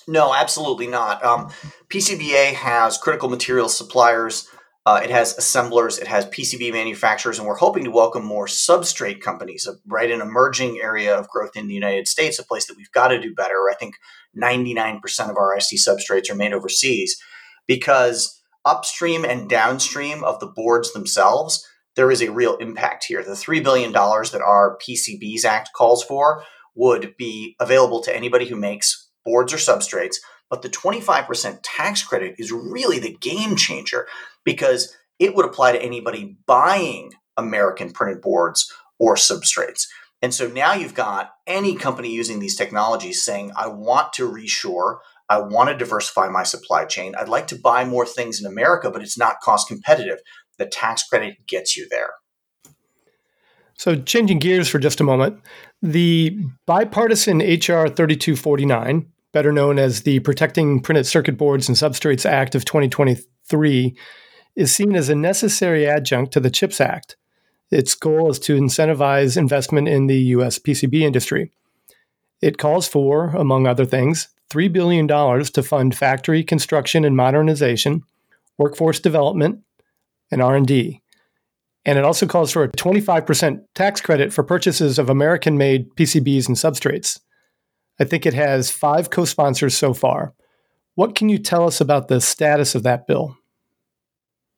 No, 0.08 0.34
absolutely 0.34 0.88
not. 0.88 1.24
Um, 1.24 1.52
PCBA 1.90 2.54
has 2.54 2.98
critical 2.98 3.30
materials 3.30 3.78
suppliers, 3.78 4.48
uh, 4.90 5.00
it 5.04 5.12
has 5.12 5.38
assemblers, 5.38 6.00
it 6.00 6.08
has 6.08 6.26
PCB 6.26 6.72
manufacturers, 6.72 7.38
and 7.38 7.48
we're 7.48 7.56
hoping 7.56 7.84
to 7.84 7.92
welcome 7.92 8.26
more 8.26 8.48
substrate 8.48 9.22
companies, 9.22 9.68
uh, 9.68 9.74
right? 9.86 10.10
An 10.10 10.20
emerging 10.20 10.80
area 10.82 11.16
of 11.16 11.30
growth 11.30 11.56
in 11.56 11.68
the 11.68 11.76
United 11.76 12.08
States, 12.08 12.40
a 12.40 12.44
place 12.44 12.66
that 12.66 12.76
we've 12.76 12.92
got 12.92 13.10
to 13.10 13.22
do 13.22 13.36
better. 13.36 13.70
I 13.70 13.76
think 13.76 13.94
99% 14.36 15.30
of 15.30 15.38
our 15.38 15.56
IC 15.56 15.78
substrates 15.78 16.32
are 16.32 16.36
made 16.36 16.54
overseas 16.54 17.22
because 17.68 18.42
upstream 18.66 19.24
and 19.24 19.48
downstream 19.48 20.24
of 20.24 20.40
the 20.40 20.48
boards 20.48 20.92
themselves, 20.92 21.64
there 21.96 22.10
is 22.10 22.24
a 22.24 22.32
real 22.32 22.58
impact 22.58 23.06
here. 23.06 23.24
The 23.24 23.34
$3 23.34 23.64
billion 23.64 23.92
that 23.92 24.42
our 24.44 24.76
PCBs 24.80 25.46
Act 25.46 25.70
calls 25.76 26.04
for 26.04 26.44
would 26.74 27.14
be 27.16 27.56
available 27.60 28.02
to 28.02 28.16
anybody 28.16 28.48
who 28.48 28.56
makes 28.56 29.08
boards 29.24 29.54
or 29.54 29.58
substrates. 29.58 30.16
But 30.50 30.64
the 30.64 30.70
25% 30.70 31.60
tax 31.62 32.02
credit 32.02 32.34
is 32.40 32.52
really 32.52 32.98
the 32.98 33.16
game 33.22 33.56
changer 33.56 34.08
because 34.50 34.98
it 35.20 35.36
would 35.36 35.46
apply 35.46 35.74
to 35.74 35.80
anybody 35.80 36.36
buying 36.48 37.12
American 37.38 37.92
printed 37.92 38.20
boards 38.20 38.74
or 38.98 39.14
substrates. 39.14 39.86
And 40.24 40.34
so 40.34 40.48
now 40.48 40.74
you've 40.74 40.96
got 40.96 41.30
any 41.46 41.76
company 41.76 42.12
using 42.12 42.40
these 42.40 42.56
technologies 42.56 43.22
saying, 43.22 43.52
I 43.56 43.68
want 43.68 44.12
to 44.14 44.28
reshore, 44.28 44.98
I 45.30 45.40
want 45.40 45.70
to 45.70 45.78
diversify 45.78 46.30
my 46.30 46.42
supply 46.42 46.86
chain, 46.86 47.14
I'd 47.14 47.30
like 47.30 47.46
to 47.48 47.60
buy 47.60 47.86
more 47.86 48.08
things 48.08 48.42
in 48.42 48.48
America, 48.48 48.90
but 48.90 49.04
it's 49.04 49.20
not 49.20 49.40
cost 49.44 49.68
competitive 49.68 50.18
the 50.58 50.66
tax 50.66 51.04
credit 51.04 51.36
gets 51.46 51.78
you 51.78 51.88
there. 51.92 52.10
So, 53.76 53.96
changing 53.96 54.40
gears 54.40 54.68
for 54.68 54.80
just 54.80 55.00
a 55.00 55.04
moment, 55.04 55.40
the 55.84 56.36
bipartisan 56.66 57.40
H.R. 57.40 57.88
3249, 57.88 59.06
better 59.32 59.52
known 59.52 59.78
as 59.78 60.02
the 60.02 60.20
Protecting 60.22 60.82
Printed 60.82 61.06
Circuit 61.06 61.38
Boards 61.38 61.70
and 61.70 61.78
Substrates 61.78 62.26
Act 62.26 62.56
of 62.56 62.66
2023, 62.66 63.96
is 64.60 64.76
seen 64.76 64.94
as 64.94 65.08
a 65.08 65.16
necessary 65.16 65.88
adjunct 65.88 66.34
to 66.34 66.40
the 66.42 66.50
CHIPS 66.50 66.82
Act. 66.82 67.16
Its 67.72 67.96
goal 67.96 68.30
is 68.30 68.40
to 68.40 68.60
incentivize 68.60 69.38
investment 69.38 69.88
in 69.88 70.08
the 70.08 70.20
U.S. 70.36 70.60
PCB 70.60 71.00
industry. 71.02 71.54
It 72.42 72.58
calls 72.58 72.86
for, 72.86 73.28
among 73.30 73.66
other 73.66 73.86
things, 73.86 74.28
$3 74.50 74.74
billion 74.74 75.08
to 75.08 75.64
fund 75.64 75.96
factory 75.96 76.44
construction 76.44 77.06
and 77.06 77.16
modernization, 77.16 78.04
workforce 78.58 79.00
development, 79.00 79.60
and 80.30 80.42
R&D. 80.42 81.02
And 81.86 81.98
it 81.98 82.04
also 82.04 82.28
calls 82.28 82.52
for 82.52 82.64
a 82.64 82.72
25% 82.72 83.62
tax 83.76 84.02
credit 84.02 84.34
for 84.34 84.44
purchases 84.44 85.00
of 85.00 85.10
American-made 85.10 85.96
PCBs 85.96 86.50
and 86.50 86.58
substrates. 86.58 87.22
I 87.98 88.04
think 88.04 88.26
it 88.26 88.34
has 88.34 88.72
5 88.72 89.10
co-sponsors 89.10 89.78
so 89.78 89.94
far. 89.94 90.34
What 90.96 91.16
can 91.16 91.30
you 91.30 91.38
tell 91.38 91.66
us 91.66 91.80
about 91.80 92.10
the 92.10 92.20
status 92.20 92.76
of 92.76 92.84
that 92.84 93.08
bill? 93.08 93.38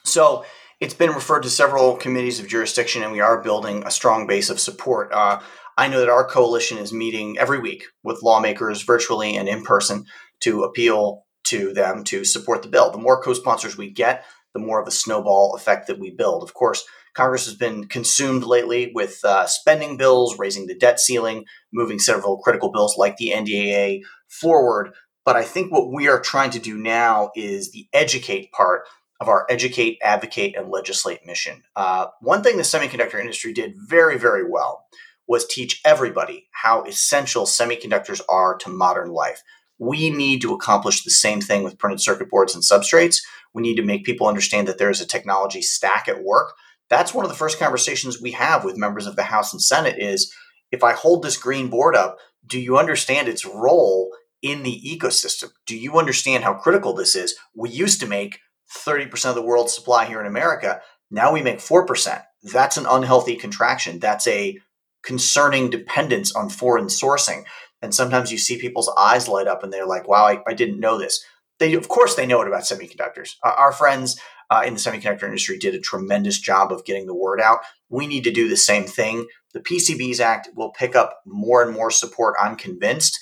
So, 0.04 0.46
it's 0.80 0.96
been 0.96 1.12
referred 1.12 1.44
to 1.44 1.50
several 1.50 1.96
committees 1.96 2.40
of 2.40 2.48
jurisdiction, 2.48 3.04
and 3.04 3.12
we 3.12 3.20
are 3.20 3.44
building 3.44 3.84
a 3.86 3.92
strong 3.92 4.26
base 4.26 4.50
of 4.50 4.60
support. 4.60 5.14
Uh, 5.14 5.40
I 5.78 5.88
know 5.88 6.00
that 6.00 6.10
our 6.10 6.26
coalition 6.28 6.80
is 6.80 6.92
meeting 6.92 7.38
every 7.38 7.60
week 7.60 7.86
with 8.04 8.24
lawmakers 8.24 8.82
virtually 8.82 9.38
and 9.38 9.48
in 9.48 9.64
person 9.64 10.06
to 10.42 10.64
appeal 10.64 11.26
to 11.46 11.72
them 11.74 12.04
to 12.06 12.26
support 12.26 12.64
the 12.64 12.68
bill. 12.68 12.92
The 12.92 12.98
more 12.98 13.22
co 13.22 13.34
sponsors 13.34 13.78
we 13.78 13.92
get, 13.92 14.26
the 14.54 14.60
more 14.60 14.82
of 14.82 14.88
a 14.88 14.92
snowball 14.92 15.56
effect 15.56 15.88
that 15.88 16.00
we 16.00 16.10
build. 16.10 16.44
Of 16.44 16.54
course, 16.54 16.84
Congress 17.14 17.46
has 17.46 17.56
been 17.56 17.88
consumed 17.88 18.44
lately 18.44 18.92
with 18.94 19.20
uh, 19.24 19.46
spending 19.46 19.98
bills, 19.98 20.40
raising 20.40 20.68
the 20.68 20.78
debt 20.78 21.00
ceiling, 21.00 21.46
moving 21.74 22.00
several 22.00 22.38
critical 22.38 22.72
bills 22.72 22.98
like 22.98 23.18
the 23.18 23.34
NDAA 23.36 24.02
forward. 24.30 24.94
But 25.26 25.36
I 25.36 25.44
think 25.44 25.72
what 25.72 25.92
we 25.92 26.08
are 26.08 26.20
trying 26.20 26.52
to 26.52 26.60
do 26.60 26.78
now 26.78 27.32
is 27.36 27.72
the 27.72 27.88
educate 27.94 28.52
part 28.52 28.84
of 29.22 29.30
our 29.30 29.46
educate, 29.50 30.00
advocate, 30.02 30.56
and 30.58 30.72
legislate 30.72 31.26
mission. 31.26 31.62
Uh, 31.76 32.08
one 32.22 32.42
thing 32.42 32.58
the 32.58 32.64
semiconductor 32.64 33.22
industry 33.22 33.54
did 33.54 33.76
very, 33.78 34.18
very 34.18 34.44
well 34.44 34.88
was 35.28 35.46
teach 35.46 35.80
everybody 35.86 36.50
how 36.52 36.84
essential 36.84 37.46
semiconductors 37.46 38.20
are 38.28 38.58
to 38.58 38.70
modern 38.70 39.12
life. 39.12 39.44
We 39.78 40.10
need 40.10 40.42
to 40.42 40.54
accomplish 40.54 41.04
the 41.04 41.12
same 41.12 41.40
thing 41.40 41.64
with 41.64 41.78
printed 41.78 42.02
circuit 42.02 42.32
boards 42.32 42.56
and 42.56 42.64
substrates. 42.64 43.22
We 43.54 43.62
need 43.62 43.76
to 43.76 43.84
make 43.84 44.06
people 44.06 44.28
understand 44.28 44.68
that 44.68 44.80
there 44.80 44.90
is 44.90 45.02
a 45.02 45.08
technology 45.08 45.62
stack 45.62 46.08
at 46.08 46.24
work. 46.24 46.54
That's 46.90 47.14
one 47.14 47.24
of 47.24 47.30
the 47.30 47.38
first 47.38 47.60
conversations 47.60 48.20
we 48.20 48.32
have 48.32 48.66
with 48.66 48.76
members 48.76 49.06
of 49.06 49.16
the 49.16 49.24
House 49.24 49.54
and 49.54 49.62
Senate 49.62 49.98
is 50.00 50.34
if 50.72 50.84
I 50.84 50.94
hold 50.94 51.24
this 51.24 51.38
green 51.38 51.70
board 51.70 51.96
up, 51.96 52.18
do 52.46 52.60
you 52.60 52.78
understand 52.78 53.28
its 53.28 53.46
role 53.46 54.12
in 54.42 54.64
the 54.64 54.82
ecosystem? 54.82 55.52
Do 55.68 55.78
you 55.78 56.00
understand 56.00 56.44
how 56.44 56.56
critical 56.56 56.94
this 56.94 57.16
is? 57.16 57.36
We 57.56 57.70
used 57.70 58.00
to 58.00 58.08
make 58.08 58.40
30% 58.86 59.26
of 59.30 59.36
the 59.36 59.42
world's 59.42 59.74
supply 59.74 60.06
here 60.06 60.20
in 60.20 60.28
America. 60.28 60.82
Now 61.10 61.34
we 61.34 61.42
make 61.42 61.60
4%. 61.60 62.24
That's 62.44 62.78
an 62.78 62.86
unhealthy 62.90 63.36
contraction. 63.36 64.00
That's 64.00 64.28
a 64.28 64.58
concerning 65.04 65.70
dependence 65.70 66.34
on 66.36 66.50
foreign 66.50 66.86
sourcing. 66.86 67.44
And 67.82 67.94
sometimes 67.94 68.32
you 68.32 68.38
see 68.38 68.60
people's 68.60 68.92
eyes 68.98 69.28
light 69.28 69.48
up 69.48 69.64
and 69.64 69.74
they're 69.74 69.88
like, 69.88 70.08
wow, 70.08 70.26
I, 70.26 70.42
I 70.48 70.54
didn't 70.54 70.80
know 70.80 70.98
this 70.98 71.24
they 71.62 71.76
of 71.76 71.88
course 71.88 72.16
they 72.16 72.26
know 72.26 72.42
it 72.42 72.48
about 72.48 72.64
semiconductors. 72.64 73.36
Uh, 73.46 73.54
our 73.56 73.72
friends 73.72 74.20
uh, 74.50 74.64
in 74.66 74.74
the 74.74 74.80
semiconductor 74.80 75.24
industry 75.24 75.58
did 75.58 75.76
a 75.76 75.80
tremendous 75.80 76.40
job 76.40 76.74
of 76.74 76.84
getting 76.84 77.06
the 77.06 77.16
word 77.16 77.40
out. 77.40 77.60
We 77.88 78.08
need 78.08 78.26
to 78.26 78.32
do 78.32 78.50
the 78.50 78.58
same 78.58 78.86
thing. 78.86 79.28
The 79.54 79.62
PCBs 79.62 80.20
Act 80.20 80.50
will 80.56 80.72
pick 80.72 80.96
up 80.96 81.22
more 81.26 81.64
and 81.64 81.74
more 81.74 81.92
support. 81.92 82.36
I'm 82.42 82.56
convinced 82.58 83.18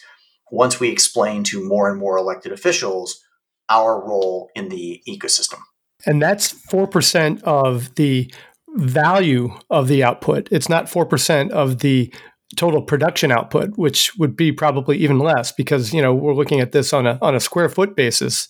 once 0.51 0.79
we 0.79 0.89
explain 0.89 1.43
to 1.43 1.63
more 1.63 1.89
and 1.89 1.99
more 1.99 2.17
elected 2.17 2.51
officials 2.51 3.21
our 3.69 3.99
role 3.99 4.49
in 4.55 4.69
the 4.69 5.01
ecosystem. 5.07 5.59
And 6.05 6.21
that's 6.21 6.51
four 6.51 6.87
percent 6.87 7.43
of 7.43 7.93
the 7.95 8.31
value 8.75 9.49
of 9.69 9.87
the 9.87 10.03
output. 10.03 10.47
It's 10.51 10.69
not 10.69 10.85
4% 10.85 11.51
of 11.51 11.79
the 11.79 12.13
total 12.55 12.81
production 12.81 13.31
output, 13.31 13.77
which 13.77 14.15
would 14.17 14.35
be 14.35 14.51
probably 14.51 14.97
even 14.97 15.19
less 15.19 15.51
because 15.51 15.93
you 15.93 16.01
know 16.01 16.13
we're 16.13 16.33
looking 16.33 16.59
at 16.59 16.71
this 16.71 16.93
on 16.93 17.05
a 17.05 17.17
on 17.21 17.35
a 17.35 17.39
square 17.39 17.69
foot 17.69 17.95
basis. 17.95 18.47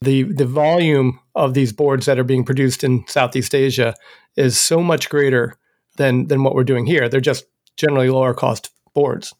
The 0.00 0.24
the 0.24 0.46
volume 0.46 1.20
of 1.34 1.54
these 1.54 1.72
boards 1.72 2.06
that 2.06 2.18
are 2.18 2.24
being 2.24 2.44
produced 2.44 2.82
in 2.82 3.04
Southeast 3.06 3.54
Asia 3.54 3.94
is 4.36 4.60
so 4.60 4.82
much 4.82 5.08
greater 5.08 5.56
than 5.96 6.26
than 6.26 6.42
what 6.42 6.54
we're 6.54 6.64
doing 6.64 6.86
here. 6.86 7.08
They're 7.08 7.20
just 7.20 7.44
generally 7.76 8.10
lower 8.10 8.34
cost 8.34 8.70
boards. 8.94 9.32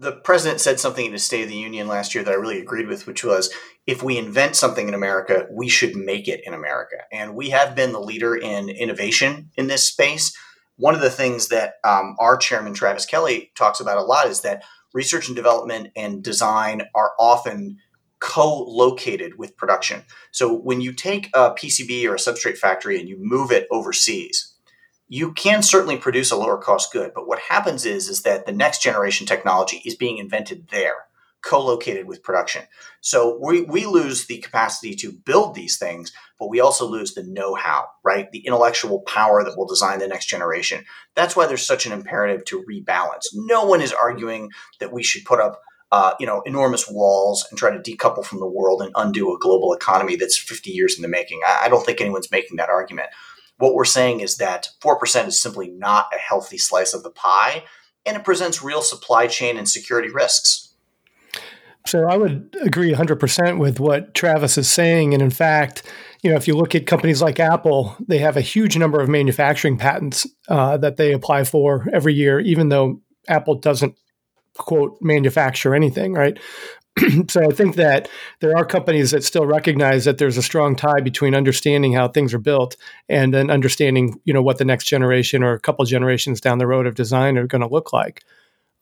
The 0.00 0.12
president 0.12 0.60
said 0.60 0.80
something 0.80 1.04
in 1.04 1.12
his 1.12 1.24
State 1.24 1.42
of 1.42 1.48
the 1.50 1.56
Union 1.56 1.86
last 1.86 2.14
year 2.14 2.24
that 2.24 2.32
I 2.32 2.36
really 2.36 2.60
agreed 2.60 2.88
with, 2.88 3.06
which 3.06 3.22
was 3.22 3.52
if 3.86 4.02
we 4.02 4.16
invent 4.16 4.56
something 4.56 4.88
in 4.88 4.94
America, 4.94 5.46
we 5.52 5.68
should 5.68 5.94
make 5.94 6.26
it 6.26 6.40
in 6.44 6.54
America. 6.54 6.96
And 7.12 7.34
we 7.34 7.50
have 7.50 7.76
been 7.76 7.92
the 7.92 8.00
leader 8.00 8.34
in 8.34 8.70
innovation 8.70 9.50
in 9.56 9.66
this 9.66 9.86
space 9.86 10.34
one 10.80 10.94
of 10.94 11.02
the 11.02 11.10
things 11.10 11.48
that 11.48 11.74
um, 11.84 12.16
our 12.18 12.38
chairman 12.38 12.72
Travis 12.72 13.04
Kelly 13.04 13.52
talks 13.54 13.80
about 13.80 13.98
a 13.98 14.02
lot 14.02 14.28
is 14.28 14.40
that 14.40 14.64
research 14.94 15.28
and 15.28 15.36
development 15.36 15.88
and 15.94 16.24
design 16.24 16.82
are 16.94 17.12
often 17.20 17.76
co-located 18.18 19.36
with 19.36 19.58
production. 19.58 20.04
So 20.32 20.54
when 20.54 20.80
you 20.80 20.94
take 20.94 21.28
a 21.34 21.50
PCB 21.50 22.06
or 22.06 22.14
a 22.14 22.18
substrate 22.18 22.56
factory 22.56 22.98
and 22.98 23.10
you 23.10 23.18
move 23.20 23.52
it 23.52 23.68
overseas, 23.70 24.49
you 25.10 25.32
can 25.32 25.60
certainly 25.60 25.96
produce 25.96 26.30
a 26.30 26.36
lower 26.36 26.56
cost 26.56 26.92
good, 26.92 27.10
but 27.14 27.26
what 27.26 27.40
happens 27.40 27.84
is 27.84 28.08
is 28.08 28.22
that 28.22 28.46
the 28.46 28.52
next 28.52 28.80
generation 28.80 29.26
technology 29.26 29.82
is 29.84 29.96
being 29.96 30.18
invented 30.18 30.68
there 30.70 31.06
co-located 31.42 32.06
with 32.06 32.22
production. 32.22 32.62
So 33.00 33.38
we, 33.42 33.62
we 33.62 33.86
lose 33.86 34.26
the 34.26 34.38
capacity 34.38 34.94
to 34.96 35.10
build 35.10 35.54
these 35.54 35.78
things, 35.78 36.12
but 36.38 36.50
we 36.50 36.60
also 36.60 36.86
lose 36.86 37.14
the 37.14 37.24
know-how, 37.24 37.88
right? 38.04 38.30
The 38.30 38.46
intellectual 38.46 39.00
power 39.00 39.42
that 39.42 39.56
will 39.56 39.66
design 39.66 40.00
the 40.00 40.06
next 40.06 40.26
generation. 40.26 40.84
That's 41.14 41.34
why 41.34 41.46
there's 41.46 41.66
such 41.66 41.86
an 41.86 41.92
imperative 41.92 42.44
to 42.46 42.62
rebalance. 42.70 43.28
No 43.32 43.64
one 43.64 43.80
is 43.80 43.92
arguing 43.92 44.50
that 44.80 44.92
we 44.92 45.02
should 45.02 45.24
put 45.24 45.40
up 45.40 45.60
uh, 45.92 46.14
you 46.20 46.26
know, 46.26 46.40
enormous 46.42 46.88
walls 46.88 47.44
and 47.50 47.58
try 47.58 47.68
to 47.68 47.78
decouple 47.78 48.24
from 48.24 48.38
the 48.38 48.46
world 48.46 48.80
and 48.80 48.92
undo 48.94 49.34
a 49.34 49.38
global 49.40 49.72
economy 49.72 50.14
that's 50.14 50.38
50 50.38 50.70
years 50.70 50.96
in 50.96 51.02
the 51.02 51.08
making. 51.08 51.40
I, 51.44 51.62
I 51.64 51.68
don't 51.68 51.84
think 51.84 52.00
anyone's 52.00 52.30
making 52.30 52.58
that 52.58 52.68
argument. 52.68 53.08
What 53.60 53.74
we're 53.74 53.84
saying 53.84 54.20
is 54.20 54.38
that 54.38 54.68
4% 54.82 55.28
is 55.28 55.40
simply 55.40 55.68
not 55.68 56.06
a 56.14 56.18
healthy 56.18 56.58
slice 56.58 56.94
of 56.94 57.02
the 57.02 57.10
pie, 57.10 57.64
and 58.04 58.16
it 58.16 58.24
presents 58.24 58.62
real 58.62 58.82
supply 58.82 59.26
chain 59.26 59.56
and 59.56 59.68
security 59.68 60.10
risks. 60.10 60.72
So 61.86 62.06
I 62.06 62.16
would 62.16 62.56
agree 62.62 62.92
100% 62.92 63.58
with 63.58 63.78
what 63.78 64.14
Travis 64.14 64.58
is 64.58 64.70
saying. 64.70 65.12
And 65.12 65.22
in 65.22 65.30
fact, 65.30 65.82
you 66.22 66.30
know, 66.30 66.36
if 66.36 66.48
you 66.48 66.54
look 66.54 66.74
at 66.74 66.86
companies 66.86 67.22
like 67.22 67.38
Apple, 67.38 67.96
they 68.06 68.18
have 68.18 68.36
a 68.36 68.42
huge 68.42 68.76
number 68.76 69.00
of 69.00 69.08
manufacturing 69.08 69.76
patents 69.76 70.26
uh, 70.48 70.76
that 70.78 70.96
they 70.96 71.12
apply 71.12 71.44
for 71.44 71.86
every 71.92 72.14
year, 72.14 72.40
even 72.40 72.68
though 72.68 73.00
Apple 73.28 73.56
doesn't 73.56 73.94
quote 74.56 74.98
manufacture 75.00 75.74
anything, 75.74 76.12
right? 76.14 76.38
so 77.28 77.42
I 77.42 77.52
think 77.54 77.76
that 77.76 78.08
there 78.40 78.56
are 78.56 78.64
companies 78.64 79.12
that 79.12 79.24
still 79.24 79.46
recognize 79.46 80.04
that 80.04 80.18
there's 80.18 80.36
a 80.36 80.42
strong 80.42 80.76
tie 80.76 81.00
between 81.00 81.34
understanding 81.34 81.92
how 81.92 82.08
things 82.08 82.34
are 82.34 82.38
built 82.38 82.76
and 83.08 83.32
then 83.32 83.50
understanding, 83.50 84.20
you 84.24 84.32
know, 84.32 84.42
what 84.42 84.58
the 84.58 84.64
next 84.64 84.84
generation 84.84 85.42
or 85.42 85.52
a 85.52 85.60
couple 85.60 85.84
generations 85.84 86.40
down 86.40 86.58
the 86.58 86.66
road 86.66 86.86
of 86.86 86.94
design 86.94 87.38
are 87.38 87.46
going 87.46 87.62
to 87.62 87.68
look 87.68 87.92
like. 87.92 88.24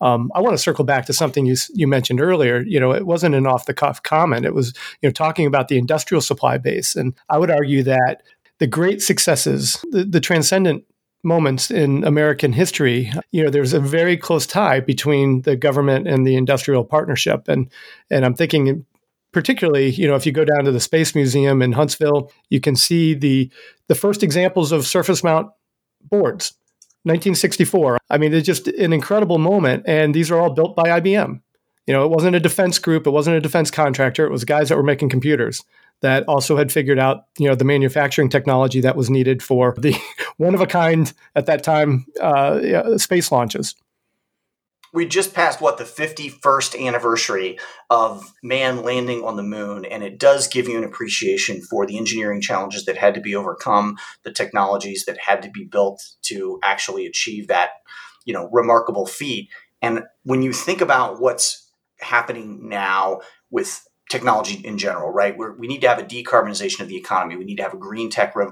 Um, 0.01 0.31
I 0.35 0.41
want 0.41 0.55
to 0.55 0.63
circle 0.63 0.85
back 0.85 1.07
to 1.07 1.13
something 1.13 1.45
you 1.45 1.57
you 1.75 1.89
mentioned 1.89 2.21
earlier. 2.21 2.61
You 2.61 2.79
know, 2.79 2.93
it 2.93 3.05
wasn't 3.05 3.35
an 3.35 3.47
off 3.47 3.67
the 3.67 3.75
cuff 3.75 4.03
comment. 4.03 4.47
It 4.47 4.55
was 4.55 4.73
you 5.03 5.09
know 5.09 5.13
talking 5.13 5.47
about 5.47 5.69
the 5.69 5.77
industrial 5.77 6.21
supply 6.21 6.57
base, 6.57 6.95
and 6.95 7.15
I 7.29 7.39
would 7.39 7.51
argue 7.51 7.83
that 7.83 8.23
the 8.59 8.69
great 8.69 9.03
successes, 9.03 9.85
the, 9.91 10.05
the 10.05 10.21
transcendent 10.21 10.85
moments 11.23 11.71
in 11.71 12.05
American 12.05 12.53
history, 12.53 13.13
you 13.33 13.43
know, 13.43 13.51
there's 13.51 13.73
a 13.73 13.81
very 13.81 14.17
close 14.17 14.47
tie 14.47 14.81
between 14.81 15.43
the 15.43 15.57
government 15.57 16.07
and 16.07 16.27
the 16.27 16.37
industrial 16.37 16.85
partnership. 16.85 17.49
And 17.49 17.71
and 18.11 18.25
I'm 18.25 18.35
thinking 18.35 18.87
particularly, 19.33 19.91
you 19.91 20.09
know, 20.09 20.15
if 20.15 20.27
you 20.27 20.33
go 20.33 20.45
down 20.45 20.65
to 20.65 20.73
the 20.73 20.81
Space 20.81 21.15
Museum 21.15 21.61
in 21.63 21.73
Huntsville, 21.73 22.33
you 22.51 22.61
can 22.61 22.77
see 22.77 23.15
the 23.15 23.51
the 23.89 23.95
first 23.95 24.23
examples 24.23 24.73
of 24.73 24.87
surface 24.87 25.23
mount 25.25 25.51
boards. 26.03 26.55
1964. 27.05 27.99
I 28.11 28.19
mean, 28.19 28.35
it's 28.35 28.45
just 28.45 28.67
an 28.69 28.93
incredible 28.93 29.39
moment. 29.39 29.85
And 29.87 30.15
these 30.15 30.31
are 30.31 30.39
all 30.39 30.53
built 30.53 30.77
by 30.77 31.01
IBM. 31.01 31.41
You 31.87 31.95
know, 31.95 32.05
it 32.05 32.11
wasn't 32.11 32.37
a 32.37 32.41
defense 32.41 32.79
group, 32.79 33.07
it 33.07 33.11
wasn't 33.11 33.37
a 33.37 33.41
defense 33.41 33.71
contractor, 33.71 34.27
it 34.27 34.31
was 34.31 34.45
guys 34.45 34.69
that 34.69 34.77
were 34.77 34.83
making 34.83 35.09
computers 35.09 35.65
that 36.01 36.25
also 36.29 36.57
had 36.57 36.71
figured 36.71 36.99
out 36.99 37.25
you 37.39 37.49
know 37.49 37.55
the 37.55 37.65
manufacturing 37.65 38.29
technology 38.29 38.81
that 38.81 38.97
was 38.97 39.11
needed 39.11 39.43
for 39.43 39.75
the 39.79 39.97
one 40.39 40.55
of 40.55 40.61
a 40.61 40.67
kind 40.67 41.13
at 41.37 41.47
that 41.47 41.63
time 41.63 42.07
uh, 42.21 42.97
space 42.97 43.31
launches. 43.31 43.75
We 44.93 45.07
just 45.07 45.35
passed 45.35 45.61
what 45.61 45.77
the 45.77 45.85
51st 45.85 46.87
anniversary 46.87 47.59
of 47.91 48.33
man 48.43 48.83
landing 48.83 49.23
on 49.23 49.37
the 49.37 49.43
moon, 49.43 49.85
and 49.85 50.03
it 50.03 50.19
does 50.19 50.49
give 50.49 50.67
you 50.67 50.79
an 50.79 50.85
appreciation 50.85 51.61
for 51.61 51.85
the 51.85 51.99
engineering 51.99 52.41
challenges 52.41 52.87
that 52.87 52.97
had 52.97 53.13
to 53.15 53.21
be 53.21 53.37
overcome, 53.37 53.99
the 54.23 54.33
technologies 54.33 55.05
that 55.05 55.19
had 55.19 55.43
to 55.43 55.51
be 55.51 55.65
built 55.65 56.03
to 56.23 56.59
actually 56.65 57.05
achieve 57.05 57.49
that, 57.49 57.71
you 58.25 58.33
know, 58.33 58.49
remarkable 58.51 59.05
feat. 59.05 59.51
And 59.83 60.05
when 60.23 60.41
you 60.43 60.55
think 60.55 60.81
about 60.81 61.21
what's 61.21 61.71
happening 62.01 62.69
now 62.69 63.21
with 63.51 63.87
technology 64.09 64.55
in 64.67 64.79
general, 64.79 65.11
right? 65.11 65.37
We're, 65.37 65.53
we 65.57 65.69
need 65.69 65.83
to 65.83 65.89
have 65.89 65.99
a 65.99 66.05
decarbonization 66.05 66.81
of 66.81 66.89
the 66.89 66.97
economy. 66.97 67.37
We 67.37 67.45
need 67.45 67.57
to 67.57 67.63
have 67.63 67.75
a 67.75 67.79
green 67.79 68.11
tech 68.11 68.35
re- 68.35 68.47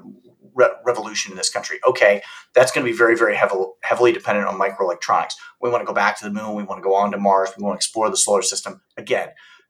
re- 0.57 0.71
revolution 0.85 1.31
in 1.31 1.37
this 1.37 1.51
country. 1.51 1.79
Okay, 1.87 2.23
that's 2.55 2.73
going 2.73 2.85
to 2.85 2.91
be 2.91 2.97
very, 2.97 3.17
very 3.17 3.37
heavily, 3.37 3.67
heavily 3.83 4.13
dependent 4.13 4.49
on 4.49 4.59
microelectronics. 4.59 5.35
We 5.61 5.71
want 5.71 5.83
to 5.83 5.87
go 5.87 5.95
back 5.95 6.19
to 6.19 6.25
the 6.25 6.33
moon. 6.33 6.55
We 6.55 6.65
want 6.65 6.79
to 6.79 6.83
go 6.83 6.95
on 6.95 7.13
to 7.13 7.19
Mars. 7.19 7.51
We 7.57 7.63
want 7.63 7.75
to 7.75 7.79
explore 7.79 8.11
the 8.11 8.17
solar 8.17 8.43
system. 8.43 8.81
Again, 8.97 9.29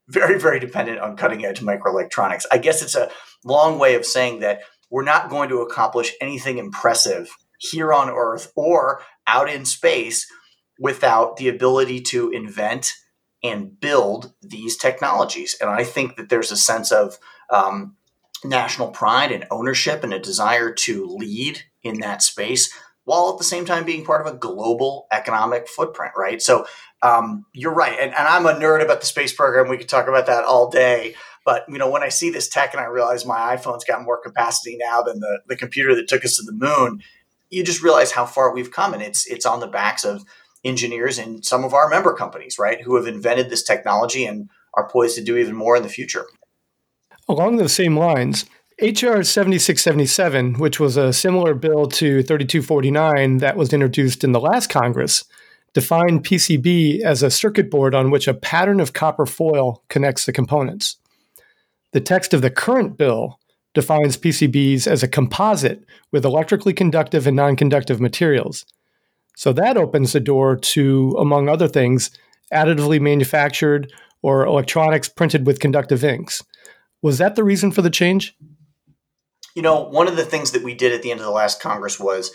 very, 0.09 0.39
very 0.39 0.61
dependent 0.61 1.01
on 1.01 1.17
cutting 1.17 1.45
edge 1.45 1.61
microelectronics. 1.61 2.45
I 2.51 2.59
guess 2.59 2.81
it's 2.81 2.95
a 2.95 3.11
long 3.45 3.79
way 3.79 3.95
of 3.97 4.07
saying 4.07 4.41
that 4.41 4.61
we're 4.89 5.05
not 5.05 5.29
going 5.29 5.49
to 5.49 5.61
accomplish 5.61 6.15
anything 6.21 6.59
impressive 6.59 7.29
here 7.59 7.93
on 7.93 8.09
Earth 8.09 8.53
or 8.55 9.03
out 9.27 9.51
in 9.51 9.65
space 9.65 10.31
without 10.79 11.37
the 11.37 11.49
ability 11.49 12.01
to 12.01 12.31
invent 12.31 12.93
and 13.43 13.79
build 13.81 14.33
these 14.43 14.77
technologies. 14.77 15.57
And 15.61 15.71
I 15.71 15.85
think 15.85 16.17
that 16.17 16.29
there's 16.29 16.53
a 16.53 16.57
sense 16.57 16.93
of 16.93 17.19
um, 17.51 17.97
national 18.45 18.89
pride 18.89 19.33
and 19.33 19.47
ownership 19.51 20.05
and 20.05 20.13
a 20.13 20.19
desire 20.19 20.73
to 20.73 21.07
lead 21.07 21.63
in 21.83 22.01
that 22.01 22.23
space 22.23 22.73
while 23.05 23.31
at 23.33 23.39
the 23.39 23.45
same 23.45 23.65
time 23.65 23.85
being 23.85 24.05
part 24.05 24.27
of 24.27 24.33
a 24.33 24.37
global 24.37 25.07
economic 25.13 25.69
footprint, 25.69 26.13
right? 26.17 26.43
So 26.43 26.67
um, 27.03 27.47
you're 27.53 27.73
right. 27.73 27.97
And, 27.99 28.13
and, 28.13 28.29
I'm 28.29 28.47
a 28.47 28.53
nerd 28.53 28.83
about 28.83 29.01
the 29.01 29.07
space 29.07 29.33
program. 29.33 29.69
We 29.69 29.79
could 29.79 29.89
talk 29.89 30.09
about 30.09 30.27
that 30.27 30.45
all 30.45 30.71
day. 30.71 31.15
But 31.45 31.65
you 31.69 31.79
know, 31.79 31.89
when 31.89 32.03
I 32.03 32.09
see 32.09 32.31
this 32.31 32.49
tech 32.49 32.75
and 32.75 32.81
I 32.81 32.87
realize 32.87 33.25
my 33.25 33.57
iPhone's 33.57 33.85
got 33.85 34.03
more 34.03 34.21
capacity 34.21 34.77
now 34.77 35.03
than 35.03 35.21
the, 35.21 35.41
the 35.47 35.57
computer 35.57 35.95
that 35.95 36.09
took 36.09 36.25
us 36.25 36.37
to 36.37 36.43
the 36.43 36.53
moon, 36.53 37.01
you 37.49 37.63
just 37.63 37.83
realize 37.83 38.11
how 38.11 38.27
far 38.27 38.53
we've 38.53 38.73
come. 38.73 38.93
And 38.93 39.03
it's 39.03 39.25
it's 39.27 39.47
on 39.47 39.61
the 39.61 39.69
backs 39.69 40.05
of 40.05 40.25
engineers 40.65 41.19
in 41.19 41.45
some 41.45 41.65
of 41.65 41.73
our 41.73 41.89
member 41.89 42.13
companies, 42.13 42.59
right, 42.59 42.83
who 42.83 42.97
have 42.97 43.07
invented 43.07 43.49
this 43.49 43.63
technology 43.63 44.27
and 44.27 44.51
are 44.75 44.89
poised 44.89 45.15
to 45.17 45.23
do 45.23 45.37
even 45.37 45.55
more 45.55 45.77
in 45.77 45.85
the 45.85 45.89
future. 45.89 46.27
Along 47.29 47.57
those 47.57 47.73
same 47.73 47.97
lines, 47.99 48.45
HR 48.81 49.23
7677, 49.23 50.55
which 50.55 50.79
was 50.79 50.97
a 50.97 51.13
similar 51.13 51.55
bill 51.55 51.87
to 51.87 52.23
3249 52.23 53.39
that 53.39 53.57
was 53.57 53.73
introduced 53.73 54.23
in 54.23 54.33
the 54.33 54.41
last 54.41 54.69
Congress, 54.69 55.25
defined 55.73 56.25
PCB 56.25 57.01
as 57.01 57.23
a 57.23 57.31
circuit 57.31 57.71
board 57.71 57.95
on 57.95 58.11
which 58.11 58.29
a 58.29 58.35
pattern 58.35 58.81
of 58.81 58.93
copper 58.93 59.27
foil 59.27 59.83
connects 59.89 60.25
the 60.25 60.33
components. 60.33 60.99
The 61.93 62.01
text 62.01 62.33
of 62.33 62.43
the 62.43 62.51
current 62.51 62.97
bill 62.97 63.41
defines 63.75 64.17
PCBs 64.17 64.87
as 64.87 65.03
a 65.03 65.09
composite 65.09 65.85
with 66.13 66.25
electrically 66.25 66.73
conductive 66.73 67.27
and 67.27 67.37
non 67.37 67.57
conductive 67.57 68.01
materials. 68.01 68.65
So 69.37 69.53
that 69.53 69.77
opens 69.77 70.13
the 70.13 70.21
door 70.21 70.57
to, 70.57 71.17
among 71.19 71.49
other 71.49 71.69
things, 71.69 72.11
additively 72.53 73.01
manufactured 73.01 73.93
or 74.23 74.47
electronics 74.47 75.09
printed 75.09 75.47
with 75.47 75.61
conductive 75.61 76.05
inks. 76.05 76.43
Was 77.03 77.19
that 77.19 77.37
the 77.37 77.45
reason 77.45 77.71
for 77.71 77.83
the 77.83 77.91
change? 77.91 78.37
You 79.55 79.63
know, 79.63 79.83
one 79.83 80.09
of 80.09 80.17
the 80.17 80.25
things 80.25 80.51
that 80.53 80.63
we 80.63 80.75
did 80.75 80.93
at 80.93 81.03
the 81.03 81.11
end 81.11 81.21
of 81.21 81.27
the 81.27 81.33
last 81.33 81.61
Congress 81.61 81.99
was 81.99 82.31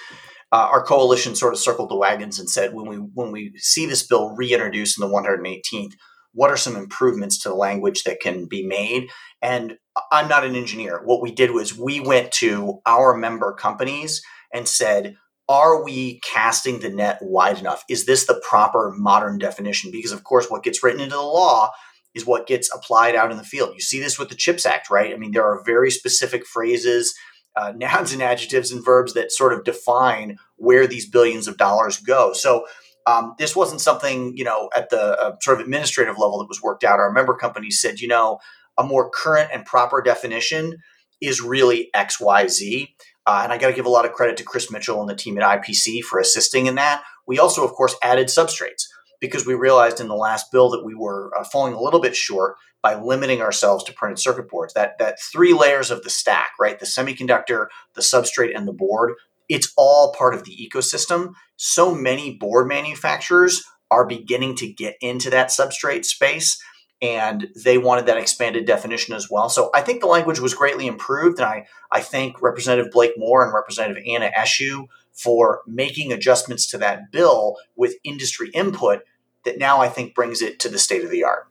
uh, 0.52 0.67
our 0.71 0.84
coalition 0.84 1.36
sort 1.36 1.54
of 1.54 1.60
circled 1.60 1.89
the 1.89 1.95
wagons 1.95 2.39
and 2.39 2.50
said, 2.50 2.74
when 2.74 2.88
we 2.88 2.95
when 2.97 3.32
we 3.32 3.54
see 3.58 3.86
this 3.86 4.06
bill 4.06 4.36
reintroduced 4.36 5.00
in 5.00 5.08
the 5.08 5.13
118th, 5.13 5.93
what 6.34 6.52
are 6.52 6.58
some 6.58 6.76
improvements 6.76 7.39
to 7.39 7.50
the 7.50 7.56
language 7.56 8.04
that 8.04 8.19
can 8.19 8.47
be 8.47 8.65
made? 8.65 9.10
And 9.41 9.78
I'm 10.12 10.28
not 10.28 10.45
an 10.45 10.56
engineer. 10.56 11.02
What 11.04 11.21
we 11.21 11.32
did 11.32 11.52
was 11.52 11.78
we 11.78 12.00
went 12.00 12.32
to 12.34 12.82
our 12.86 13.15
member 13.15 13.54
companies 13.54 14.21
and 14.54 14.67
said, 14.67 15.15
are 15.50 15.84
we 15.84 16.19
casting 16.21 16.80
the 16.80 16.89
net 16.89 17.19
wide 17.21 17.60
enough? 17.60 17.84
Is 17.89 18.06
this 18.06 18.26
the 18.26 18.41
proper 18.47 18.93
modern 18.95 19.38
definition? 19.38 19.91
Because, 19.91 20.13
of 20.13 20.24
course, 20.24 20.50
what 20.50 20.63
gets 20.63 20.82
written 20.82 21.02
into 21.02 21.15
the 21.15 21.21
law 21.21 21.71
is 22.13 22.26
what 22.26 22.47
gets 22.47 22.74
applied 22.74 23.15
out 23.15 23.32
in 23.32 23.38
the 23.38 23.43
field. 23.43 23.74
You 23.74 23.82
see 23.82 24.00
this 24.00 24.19
with 24.19 24.30
the 24.30 24.36
CHIPS 24.36 24.65
Act, 24.65 24.89
right? 24.89 25.13
I 25.13 25.17
mean, 25.17 25.32
there 25.32 25.45
are 25.45 25.63
very 25.65 25.91
specific 25.91 26.45
phrases, 26.45 27.13
uh, 27.56 27.71
nouns 27.76 28.13
and 28.13 28.21
adjectives 28.21 28.71
and 28.71 28.84
verbs 28.84 29.13
that 29.13 29.32
sort 29.32 29.54
of 29.54 29.63
define 29.63 30.38
where 30.58 30.88
these 30.88 31.10
billions 31.10 31.47
of 31.47 31.58
dollars 31.58 31.97
go. 31.97 32.34
So, 32.34 32.65
um, 33.08 33.34
this 33.39 33.56
wasn't 33.56 33.82
something, 33.82 34.38
you 34.38 34.43
know, 34.43 34.69
at 34.76 34.91
the 34.91 35.19
uh, 35.19 35.36
sort 35.41 35.60
of 35.60 35.65
administrative 35.65 36.19
level 36.19 36.38
that 36.38 36.47
was 36.47 36.62
worked 36.62 36.84
out. 36.84 37.00
Our 37.00 37.12
member 37.12 37.36
companies 37.36 37.82
said, 37.82 38.00
you 38.00 38.08
know, 38.08 38.38
a 38.78 38.84
more 38.84 39.10
current 39.10 39.50
and 39.52 39.65
proper 39.65 40.04
definition 40.04 40.78
is 41.19 41.41
really 41.41 41.89
XYZ. 41.95 42.89
Uh, 43.26 43.41
and 43.43 43.52
I 43.52 43.58
got 43.58 43.69
to 43.69 43.76
give 43.76 43.88
a 43.88 43.89
lot 43.89 44.06
of 44.06 44.13
credit 44.13 44.38
to 44.38 44.43
Chris 44.43 44.71
Mitchell 44.71 45.00
and 45.02 45.10
the 45.10 45.15
team 45.15 45.38
at 45.39 45.63
IPC 45.63 46.04
for 46.04 46.19
assisting 46.19 46.67
in 46.67 46.76
that. 46.76 47.04
We 47.28 47.39
also, 47.39 47.63
of 47.63 47.71
course, 47.71 47.95
added 48.04 48.28
substrates 48.28 48.86
because 49.21 49.45
we 49.45 49.53
realized 49.53 50.01
in 50.01 50.10
the 50.10 50.15
last 50.15 50.51
bill 50.51 50.69
that 50.71 50.84
we 50.84 50.93
were 50.93 51.31
uh, 51.39 51.45
falling 51.45 51.73
a 51.73 51.81
little 51.81 52.01
bit 52.01 52.15
short 52.15 52.57
by 52.81 52.95
limiting 52.95 53.41
ourselves 53.41 53.84
to 53.86 53.93
printed 53.93 54.19
circuit 54.19 54.49
boards. 54.49 54.73
That 54.73 54.97
that 54.99 55.21
three 55.31 55.53
layers 55.53 55.91
of 55.91 56.03
the 56.03 56.10
stack, 56.10 56.51
right? 56.60 56.77
The 56.77 56.86
semiconductor, 56.86 57.67
the 57.93 58.01
substrate, 58.01 58.55
and 58.55 58.67
the 58.67 58.73
board. 58.73 59.13
It's 59.47 59.71
all 59.77 60.13
part 60.17 60.34
of 60.34 60.43
the 60.43 60.55
ecosystem. 60.57 61.34
So 61.55 61.93
many 61.93 62.36
board 62.36 62.67
manufacturers 62.67 63.63
are 63.89 64.05
beginning 64.05 64.55
to 64.55 64.71
get 64.71 64.95
into 65.01 65.29
that 65.29 65.49
substrate 65.49 66.05
space 66.05 66.62
and 67.01 67.47
they 67.55 67.77
wanted 67.77 68.05
that 68.05 68.17
expanded 68.17 68.65
definition 68.65 69.15
as 69.15 69.27
well. 69.29 69.49
So 69.49 69.71
I 69.73 69.81
think 69.81 70.01
the 70.01 70.07
language 70.07 70.39
was 70.39 70.53
greatly 70.53 70.86
improved, 70.86 71.39
and 71.39 71.47
I, 71.47 71.65
I 71.91 72.01
thank 72.01 72.41
Representative 72.41 72.91
Blake 72.91 73.13
Moore 73.17 73.43
and 73.43 73.53
Representative 73.53 74.03
Anna 74.07 74.31
Eshoo 74.38 74.86
for 75.12 75.62
making 75.65 76.12
adjustments 76.12 76.69
to 76.69 76.77
that 76.77 77.12
bill 77.12 77.55
with 77.75 77.95
industry 78.03 78.49
input 78.53 79.01
that 79.45 79.58
now 79.58 79.82
I 79.82 79.89
think 79.89 80.15
brings 80.15 80.41
it 80.41 80.60
to 80.60 80.69
the 80.69 80.80
state 80.80 81.04
of 81.04 81.12
the 81.12 81.23
art. 81.23 81.47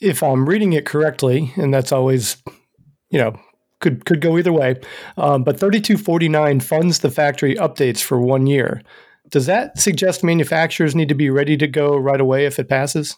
If 0.00 0.22
I'm 0.22 0.48
reading 0.48 0.72
it 0.72 0.86
correctly, 0.86 1.52
and 1.56 1.72
that's 1.72 1.92
always, 1.92 2.36
you 3.10 3.18
know, 3.18 3.38
could 3.80 4.04
could 4.04 4.20
go 4.20 4.38
either 4.38 4.52
way, 4.52 4.76
um, 5.16 5.44
but 5.44 5.60
3249 5.60 6.60
funds 6.60 7.00
the 7.00 7.10
factory 7.10 7.54
updates 7.56 8.02
for 8.02 8.20
one 8.20 8.46
year. 8.46 8.82
Does 9.30 9.46
that 9.46 9.78
suggest 9.78 10.22
manufacturers 10.22 10.94
need 10.94 11.08
to 11.08 11.14
be 11.14 11.30
ready 11.30 11.56
to 11.56 11.66
go 11.66 11.96
right 11.96 12.20
away 12.20 12.46
if 12.46 12.58
it 12.58 12.68
passes? 12.68 13.16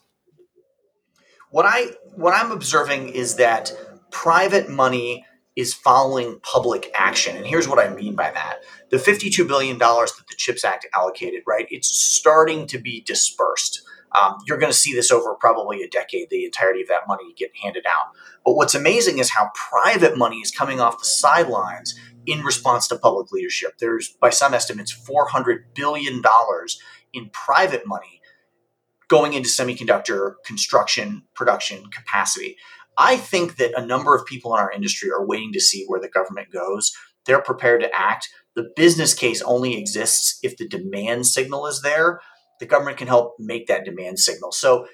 What 1.51 1.67
I 1.67 1.87
what 2.15 2.35
I'm 2.35 2.51
observing 2.51 3.11
is 3.11 3.37
that 3.37 3.73
private 4.11 4.69
money 4.69 5.25
is 5.57 5.73
following 5.73 6.39
public 6.43 6.91
action. 6.95 7.37
And 7.37 7.47
here's 7.47 7.67
what 7.67 7.79
I 7.79 7.93
mean 7.93 8.15
by 8.15 8.31
that. 8.31 8.59
The 8.91 8.99
$52 8.99 9.49
billion 9.49 9.79
that 9.79 10.13
the 10.29 10.37
CHIPS 10.37 10.65
Act 10.65 10.87
allocated, 10.95 11.43
right? 11.47 11.67
It's 11.71 11.89
starting 11.89 12.67
to 12.69 12.79
be 12.79 13.01
dispersed. 13.01 13.83
Um, 14.13 14.37
you're 14.47 14.59
going 14.59 14.71
to 14.71 14.79
see 14.79 14.95
this 14.95 15.11
over 15.11 15.35
probably 15.35 15.83
a 15.83 15.89
decade, 15.89 16.29
the 16.31 16.45
entirety 16.45 16.83
of 16.83 16.89
that 16.89 17.09
money 17.09 17.35
get 17.37 17.51
handed 17.63 17.87
out. 17.87 18.13
But 18.45 18.55
what's 18.55 18.75
amazing 18.75 19.19
is 19.19 19.31
how 19.31 19.51
private 19.55 20.17
money 20.17 20.37
is 20.37 20.51
coming 20.51 20.79
off 20.79 20.99
the 20.99 21.07
sidelines 21.07 21.99
in 22.27 22.43
response 22.43 22.87
to 22.89 22.97
public 22.97 23.33
leadership. 23.33 23.79
There's, 23.79 24.09
by 24.09 24.31
some 24.31 24.53
estimates, 24.53 24.93
$400 24.93 25.65
billion 25.75 26.23
in 27.13 27.31
private 27.31 27.87
money 27.87 28.21
going 29.09 29.33
into 29.33 29.49
semiconductor 29.49 30.35
construction 30.45 31.23
production 31.35 31.87
capacity. 31.91 32.57
I 32.99 33.17
think 33.17 33.57
that 33.57 33.79
a 33.79 33.85
number 33.85 34.15
of 34.15 34.27
people 34.27 34.55
in 34.55 34.61
our 34.61 34.71
industry 34.71 35.11
are 35.11 35.27
waiting 35.27 35.53
to 35.53 35.61
see 35.61 35.85
where 35.87 36.01
the 36.01 36.09
government 36.09 36.49
goes. 36.53 36.93
They're 37.27 37.43
prepared 37.43 37.83
to 37.83 37.95
act. 37.95 38.29
The 38.55 38.71
business 38.77 39.13
case 39.13 39.43
only 39.43 39.79
exists 39.79 40.39
if 40.43 40.57
the 40.57 40.69
demand 40.69 41.27
signal 41.27 41.67
is 41.67 41.83
there. 41.83 42.21
The 42.61 42.67
government 42.67 42.97
can 42.97 43.09
help 43.09 43.35
make 43.39 43.67
that 43.67 43.85
demand 43.85 44.19
signal. 44.19 44.53
So 44.53 44.87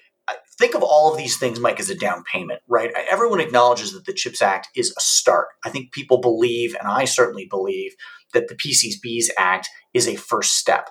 think 0.58 0.74
of 0.74 0.82
all 0.82 1.10
of 1.10 1.18
these 1.18 1.36
things, 1.36 1.60
Mike, 1.60 1.80
as 1.80 1.90
a 1.90 1.94
down 1.94 2.24
payment, 2.24 2.60
right? 2.68 2.92
Everyone 3.10 3.40
acknowledges 3.40 3.92
that 3.92 4.04
the 4.04 4.12
CHIPS 4.12 4.42
Act 4.42 4.68
is 4.74 4.90
a 4.90 5.00
start. 5.00 5.48
I 5.64 5.70
think 5.70 5.92
people 5.92 6.20
believe, 6.20 6.74
and 6.78 6.88
I 6.88 7.04
certainly 7.04 7.46
believe, 7.48 7.92
that 8.32 8.48
the 8.48 8.54
PCBs 8.54 9.30
Act 9.38 9.68
is 9.94 10.08
a 10.08 10.16
first 10.16 10.54
step. 10.54 10.88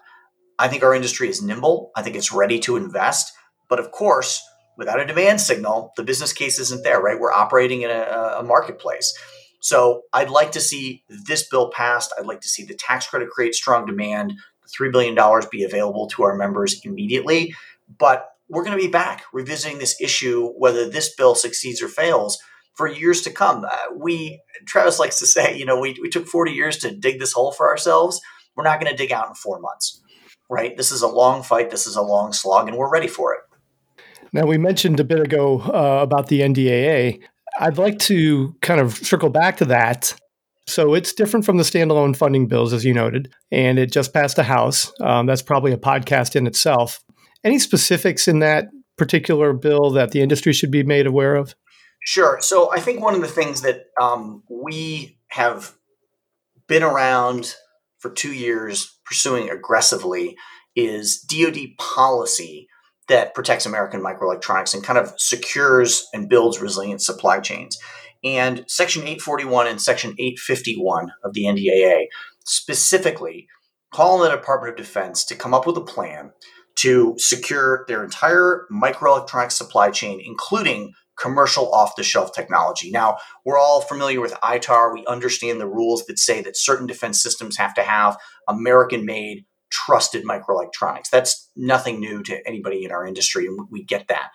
I 0.59 0.67
think 0.67 0.83
our 0.83 0.93
industry 0.93 1.27
is 1.27 1.41
nimble. 1.41 1.91
I 1.95 2.03
think 2.03 2.15
it's 2.15 2.31
ready 2.31 2.59
to 2.59 2.77
invest. 2.77 3.31
But 3.69 3.79
of 3.79 3.91
course, 3.91 4.41
without 4.81 4.99
a 4.99 5.05
demand 5.05 5.39
signal, 5.39 5.93
the 5.95 6.03
business 6.03 6.33
case 6.33 6.57
isn't 6.57 6.83
there, 6.83 6.99
right? 6.99 7.19
We're 7.19 7.31
operating 7.31 7.83
in 7.83 7.91
a, 7.91 8.37
a 8.39 8.43
marketplace. 8.43 9.15
So 9.59 10.01
I'd 10.11 10.31
like 10.31 10.53
to 10.53 10.59
see 10.59 11.03
this 11.07 11.47
bill 11.47 11.69
passed. 11.69 12.11
I'd 12.17 12.25
like 12.25 12.41
to 12.41 12.47
see 12.47 12.65
the 12.65 12.73
tax 12.73 13.05
credit 13.05 13.29
create 13.29 13.53
strong 13.53 13.85
demand, 13.85 14.33
the 14.63 14.85
$3 14.85 14.91
billion 14.91 15.15
be 15.51 15.63
available 15.63 16.07
to 16.07 16.23
our 16.23 16.35
members 16.35 16.81
immediately. 16.83 17.53
But 17.99 18.27
we're 18.49 18.63
going 18.63 18.75
to 18.75 18.83
be 18.83 18.91
back 18.91 19.23
revisiting 19.31 19.77
this 19.77 20.01
issue, 20.01 20.51
whether 20.57 20.89
this 20.89 21.13
bill 21.13 21.35
succeeds 21.35 21.79
or 21.79 21.87
fails, 21.87 22.39
for 22.73 22.87
years 22.87 23.21
to 23.21 23.29
come. 23.29 23.63
Uh, 23.63 23.77
we, 23.95 24.41
Travis 24.65 24.97
likes 24.97 25.19
to 25.19 25.27
say, 25.27 25.55
you 25.55 25.65
know, 25.65 25.79
we, 25.79 25.95
we 26.01 26.09
took 26.09 26.25
40 26.25 26.53
years 26.53 26.77
to 26.77 26.89
dig 26.89 27.19
this 27.19 27.33
hole 27.33 27.51
for 27.51 27.69
ourselves. 27.69 28.19
We're 28.55 28.63
not 28.63 28.81
going 28.81 28.91
to 28.91 28.97
dig 28.97 29.11
out 29.11 29.27
in 29.27 29.35
four 29.35 29.59
months, 29.59 30.01
right? 30.49 30.75
This 30.75 30.91
is 30.91 31.03
a 31.03 31.07
long 31.07 31.43
fight. 31.43 31.69
This 31.69 31.85
is 31.85 31.95
a 31.95 32.01
long 32.01 32.33
slog, 32.33 32.67
and 32.67 32.75
we're 32.75 32.91
ready 32.91 33.07
for 33.07 33.35
it. 33.35 33.41
Now, 34.33 34.45
we 34.45 34.57
mentioned 34.57 34.99
a 34.99 35.03
bit 35.03 35.19
ago 35.19 35.59
uh, 35.59 35.99
about 36.01 36.27
the 36.27 36.41
NDAA. 36.41 37.21
I'd 37.59 37.77
like 37.77 37.99
to 37.99 38.55
kind 38.61 38.79
of 38.79 38.95
circle 38.95 39.29
back 39.29 39.57
to 39.57 39.65
that. 39.65 40.15
So 40.67 40.93
it's 40.93 41.11
different 41.11 41.45
from 41.45 41.57
the 41.57 41.63
standalone 41.63 42.15
funding 42.15 42.47
bills, 42.47 42.71
as 42.71 42.85
you 42.85 42.93
noted, 42.93 43.33
and 43.51 43.77
it 43.77 43.91
just 43.91 44.13
passed 44.13 44.37
the 44.37 44.43
House. 44.43 44.93
Um, 45.01 45.25
that's 45.25 45.41
probably 45.41 45.73
a 45.73 45.77
podcast 45.77 46.35
in 46.35 46.47
itself. 46.47 47.03
Any 47.43 47.59
specifics 47.59 48.27
in 48.27 48.39
that 48.39 48.69
particular 48.97 49.51
bill 49.51 49.89
that 49.91 50.11
the 50.11 50.21
industry 50.21 50.53
should 50.53 50.71
be 50.71 50.83
made 50.83 51.07
aware 51.07 51.35
of? 51.35 51.55
Sure. 52.03 52.37
So 52.41 52.71
I 52.71 52.79
think 52.79 53.01
one 53.01 53.15
of 53.15 53.21
the 53.21 53.27
things 53.27 53.61
that 53.61 53.85
um, 53.99 54.43
we 54.49 55.19
have 55.29 55.73
been 56.67 56.83
around 56.83 57.55
for 57.99 58.09
two 58.09 58.31
years 58.31 58.97
pursuing 59.05 59.49
aggressively 59.49 60.37
is 60.75 61.19
DoD 61.19 61.77
policy 61.77 62.67
that 63.11 63.35
protects 63.35 63.65
American 63.65 64.01
microelectronics 64.01 64.73
and 64.73 64.83
kind 64.83 64.97
of 64.97 65.13
secures 65.17 66.07
and 66.13 66.29
builds 66.29 66.61
resilient 66.61 67.01
supply 67.01 67.41
chains. 67.41 67.77
And 68.23 68.63
Section 68.67 69.01
841 69.01 69.67
and 69.67 69.81
Section 69.81 70.11
851 70.17 71.11
of 71.23 71.33
the 71.33 71.43
NDAA 71.43 72.05
specifically 72.45 73.47
call 73.93 74.17
on 74.17 74.23
the 74.23 74.33
Department 74.33 74.71
of 74.71 74.77
Defense 74.77 75.25
to 75.25 75.35
come 75.35 75.53
up 75.53 75.67
with 75.67 75.75
a 75.75 75.81
plan 75.81 76.31
to 76.75 77.13
secure 77.17 77.83
their 77.89 78.01
entire 78.01 78.65
microelectronics 78.71 79.51
supply 79.51 79.91
chain, 79.91 80.21
including 80.23 80.93
commercial 81.19 81.69
off 81.73 81.97
the 81.97 82.03
shelf 82.03 82.33
technology. 82.33 82.91
Now, 82.91 83.17
we're 83.45 83.59
all 83.59 83.81
familiar 83.81 84.21
with 84.21 84.31
ITAR. 84.41 84.93
We 84.93 85.05
understand 85.05 85.59
the 85.59 85.67
rules 85.67 86.05
that 86.05 86.17
say 86.17 86.41
that 86.43 86.55
certain 86.55 86.87
defense 86.87 87.21
systems 87.21 87.57
have 87.57 87.73
to 87.73 87.83
have 87.83 88.17
American 88.47 89.05
made, 89.05 89.45
trusted 89.71 90.23
microelectronics. 90.23 91.09
That's 91.09 91.49
nothing 91.55 91.99
new 91.99 92.21
to 92.23 92.47
anybody 92.47 92.85
in 92.85 92.91
our 92.91 93.05
industry, 93.05 93.47
and 93.47 93.59
we 93.71 93.83
get 93.83 94.07
that. 94.09 94.31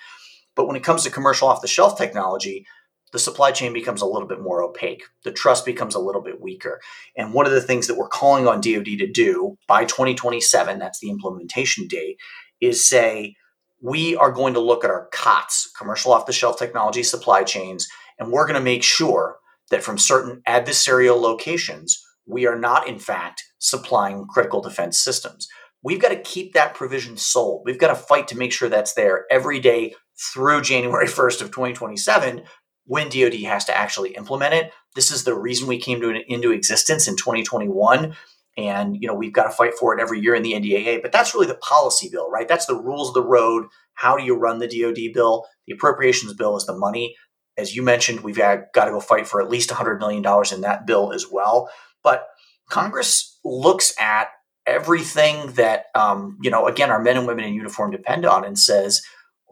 But 0.54 0.66
when 0.66 0.76
it 0.76 0.82
comes 0.82 1.04
to 1.04 1.10
commercial 1.10 1.48
off 1.48 1.60
the 1.60 1.68
shelf 1.68 1.96
technology, 1.96 2.66
the 3.12 3.18
supply 3.18 3.52
chain 3.52 3.72
becomes 3.72 4.02
a 4.02 4.06
little 4.06 4.26
bit 4.26 4.40
more 4.40 4.62
opaque. 4.62 5.04
The 5.22 5.32
trust 5.32 5.64
becomes 5.64 5.94
a 5.94 6.00
little 6.00 6.22
bit 6.22 6.40
weaker. 6.40 6.80
And 7.16 7.32
one 7.32 7.46
of 7.46 7.52
the 7.52 7.60
things 7.60 7.86
that 7.86 7.96
we're 7.96 8.08
calling 8.08 8.48
on 8.48 8.60
DoD 8.60 8.84
to 8.98 9.06
do 9.06 9.56
by 9.68 9.84
2027, 9.84 10.78
that's 10.78 10.98
the 10.98 11.10
implementation 11.10 11.86
date, 11.86 12.18
is 12.60 12.88
say, 12.88 13.36
we 13.80 14.16
are 14.16 14.32
going 14.32 14.54
to 14.54 14.60
look 14.60 14.84
at 14.84 14.90
our 14.90 15.08
COTS, 15.12 15.70
commercial 15.78 16.12
off 16.12 16.26
the 16.26 16.32
shelf 16.32 16.58
technology 16.58 17.02
supply 17.02 17.44
chains, 17.44 17.86
and 18.18 18.32
we're 18.32 18.46
going 18.46 18.58
to 18.58 18.60
make 18.60 18.82
sure 18.82 19.36
that 19.70 19.82
from 19.82 19.98
certain 19.98 20.42
adversarial 20.48 21.20
locations, 21.20 22.02
we 22.26 22.46
are 22.46 22.58
not, 22.58 22.88
in 22.88 22.98
fact, 22.98 23.44
supplying 23.66 24.26
critical 24.26 24.60
defense 24.60 25.02
systems. 25.02 25.48
We've 25.82 26.00
got 26.00 26.10
to 26.10 26.16
keep 26.16 26.54
that 26.54 26.74
provision 26.74 27.16
sold. 27.16 27.62
We've 27.64 27.78
got 27.78 27.88
to 27.88 27.94
fight 27.94 28.28
to 28.28 28.36
make 28.36 28.52
sure 28.52 28.68
that's 28.68 28.94
there 28.94 29.26
every 29.30 29.60
day 29.60 29.94
through 30.32 30.62
January 30.62 31.06
1st 31.06 31.42
of 31.42 31.48
2027 31.48 32.42
when 32.84 33.08
DoD 33.08 33.34
has 33.42 33.64
to 33.64 33.76
actually 33.76 34.10
implement 34.10 34.54
it. 34.54 34.72
This 34.94 35.10
is 35.10 35.24
the 35.24 35.34
reason 35.34 35.66
we 35.66 35.78
came 35.78 36.00
to 36.00 36.10
an, 36.10 36.22
into 36.28 36.52
existence 36.52 37.08
in 37.08 37.16
2021. 37.16 38.14
And 38.58 38.96
you 38.98 39.06
know 39.06 39.14
we've 39.14 39.34
got 39.34 39.44
to 39.44 39.50
fight 39.50 39.74
for 39.78 39.94
it 39.94 40.00
every 40.00 40.18
year 40.18 40.34
in 40.34 40.42
the 40.42 40.54
NDAA, 40.54 41.02
but 41.02 41.12
that's 41.12 41.34
really 41.34 41.46
the 41.46 41.56
policy 41.56 42.08
bill, 42.10 42.30
right? 42.30 42.48
That's 42.48 42.64
the 42.64 42.74
rules 42.74 43.08
of 43.08 43.14
the 43.14 43.22
road. 43.22 43.66
How 43.92 44.16
do 44.16 44.24
you 44.24 44.34
run 44.34 44.60
the 44.60 44.66
DoD 44.66 45.12
bill? 45.12 45.44
The 45.66 45.74
appropriations 45.74 46.32
bill 46.32 46.56
is 46.56 46.64
the 46.64 46.74
money. 46.74 47.16
As 47.58 47.76
you 47.76 47.82
mentioned, 47.82 48.20
we've 48.20 48.38
got, 48.38 48.72
got 48.72 48.86
to 48.86 48.92
go 48.92 49.00
fight 49.00 49.26
for 49.26 49.42
at 49.42 49.50
least 49.50 49.70
$100 49.70 49.98
million 49.98 50.24
in 50.52 50.60
that 50.62 50.86
bill 50.86 51.12
as 51.12 51.26
well. 51.30 51.70
But 52.02 52.26
Congress 52.68 53.38
looks 53.44 53.94
at 54.00 54.28
everything 54.66 55.52
that 55.52 55.86
um, 55.94 56.38
you 56.42 56.50
know 56.50 56.66
again 56.66 56.90
our 56.90 57.02
men 57.02 57.16
and 57.16 57.26
women 57.26 57.44
in 57.44 57.54
uniform 57.54 57.90
depend 57.90 58.24
on 58.24 58.44
and 58.44 58.58
says 58.58 59.02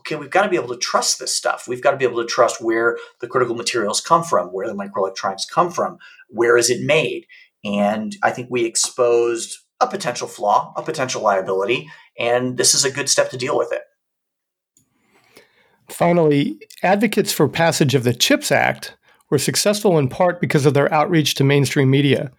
okay, 0.05 0.17
we've 0.17 0.31
got 0.31 0.43
to 0.43 0.51
be 0.51 0.57
able 0.57 0.69
to 0.69 0.77
trust 0.77 1.19
this 1.19 1.35
stuff. 1.35 1.67
We've 1.67 1.81
got 1.81 1.93
to 1.93 1.97
be 1.97 2.05
able 2.05 2.21
to 2.21 2.29
trust 2.29 2.63
where 2.63 2.99
the 3.21 3.27
critical 3.27 3.55
materials 3.55 4.03
come 4.03 4.23
from, 4.23 4.49
where 4.49 4.69
the 4.69 4.75
microelectronics 4.75 5.49
come 5.51 5.71
from, 5.71 5.97
where 6.29 6.59
is 6.59 6.69
it 6.69 6.85
made. 6.85 7.27
And 7.65 8.15
I 8.23 8.31
think 8.31 8.49
we 8.51 8.67
exposed 8.67 9.59
a 9.81 9.87
potential 9.87 10.29
flaw, 10.29 10.75
a 10.77 10.83
potential 10.83 11.23
liability, 11.23 11.89
and 12.19 12.59
this 12.59 12.75
is 12.75 12.85
a 12.85 12.91
good 12.91 13.09
step 13.09 13.31
to 13.31 13.39
deal 13.39 13.57
with 13.57 13.73
it. 13.73 13.83
Finally, 15.89 16.59
advocates 16.83 17.33
for 17.33 17.49
passage 17.49 17.95
of 17.95 18.05
the 18.05 18.15
CHIPS 18.15 18.53
Act 18.53 18.97
were 19.31 19.39
successful 19.39 19.99
in 19.99 20.09
part 20.09 20.41
because 20.41 20.67
of 20.67 20.75
their 20.75 20.93
outreach 20.93 21.35
to 21.37 21.45
mainstream 21.45 21.91
media. 21.91 22.31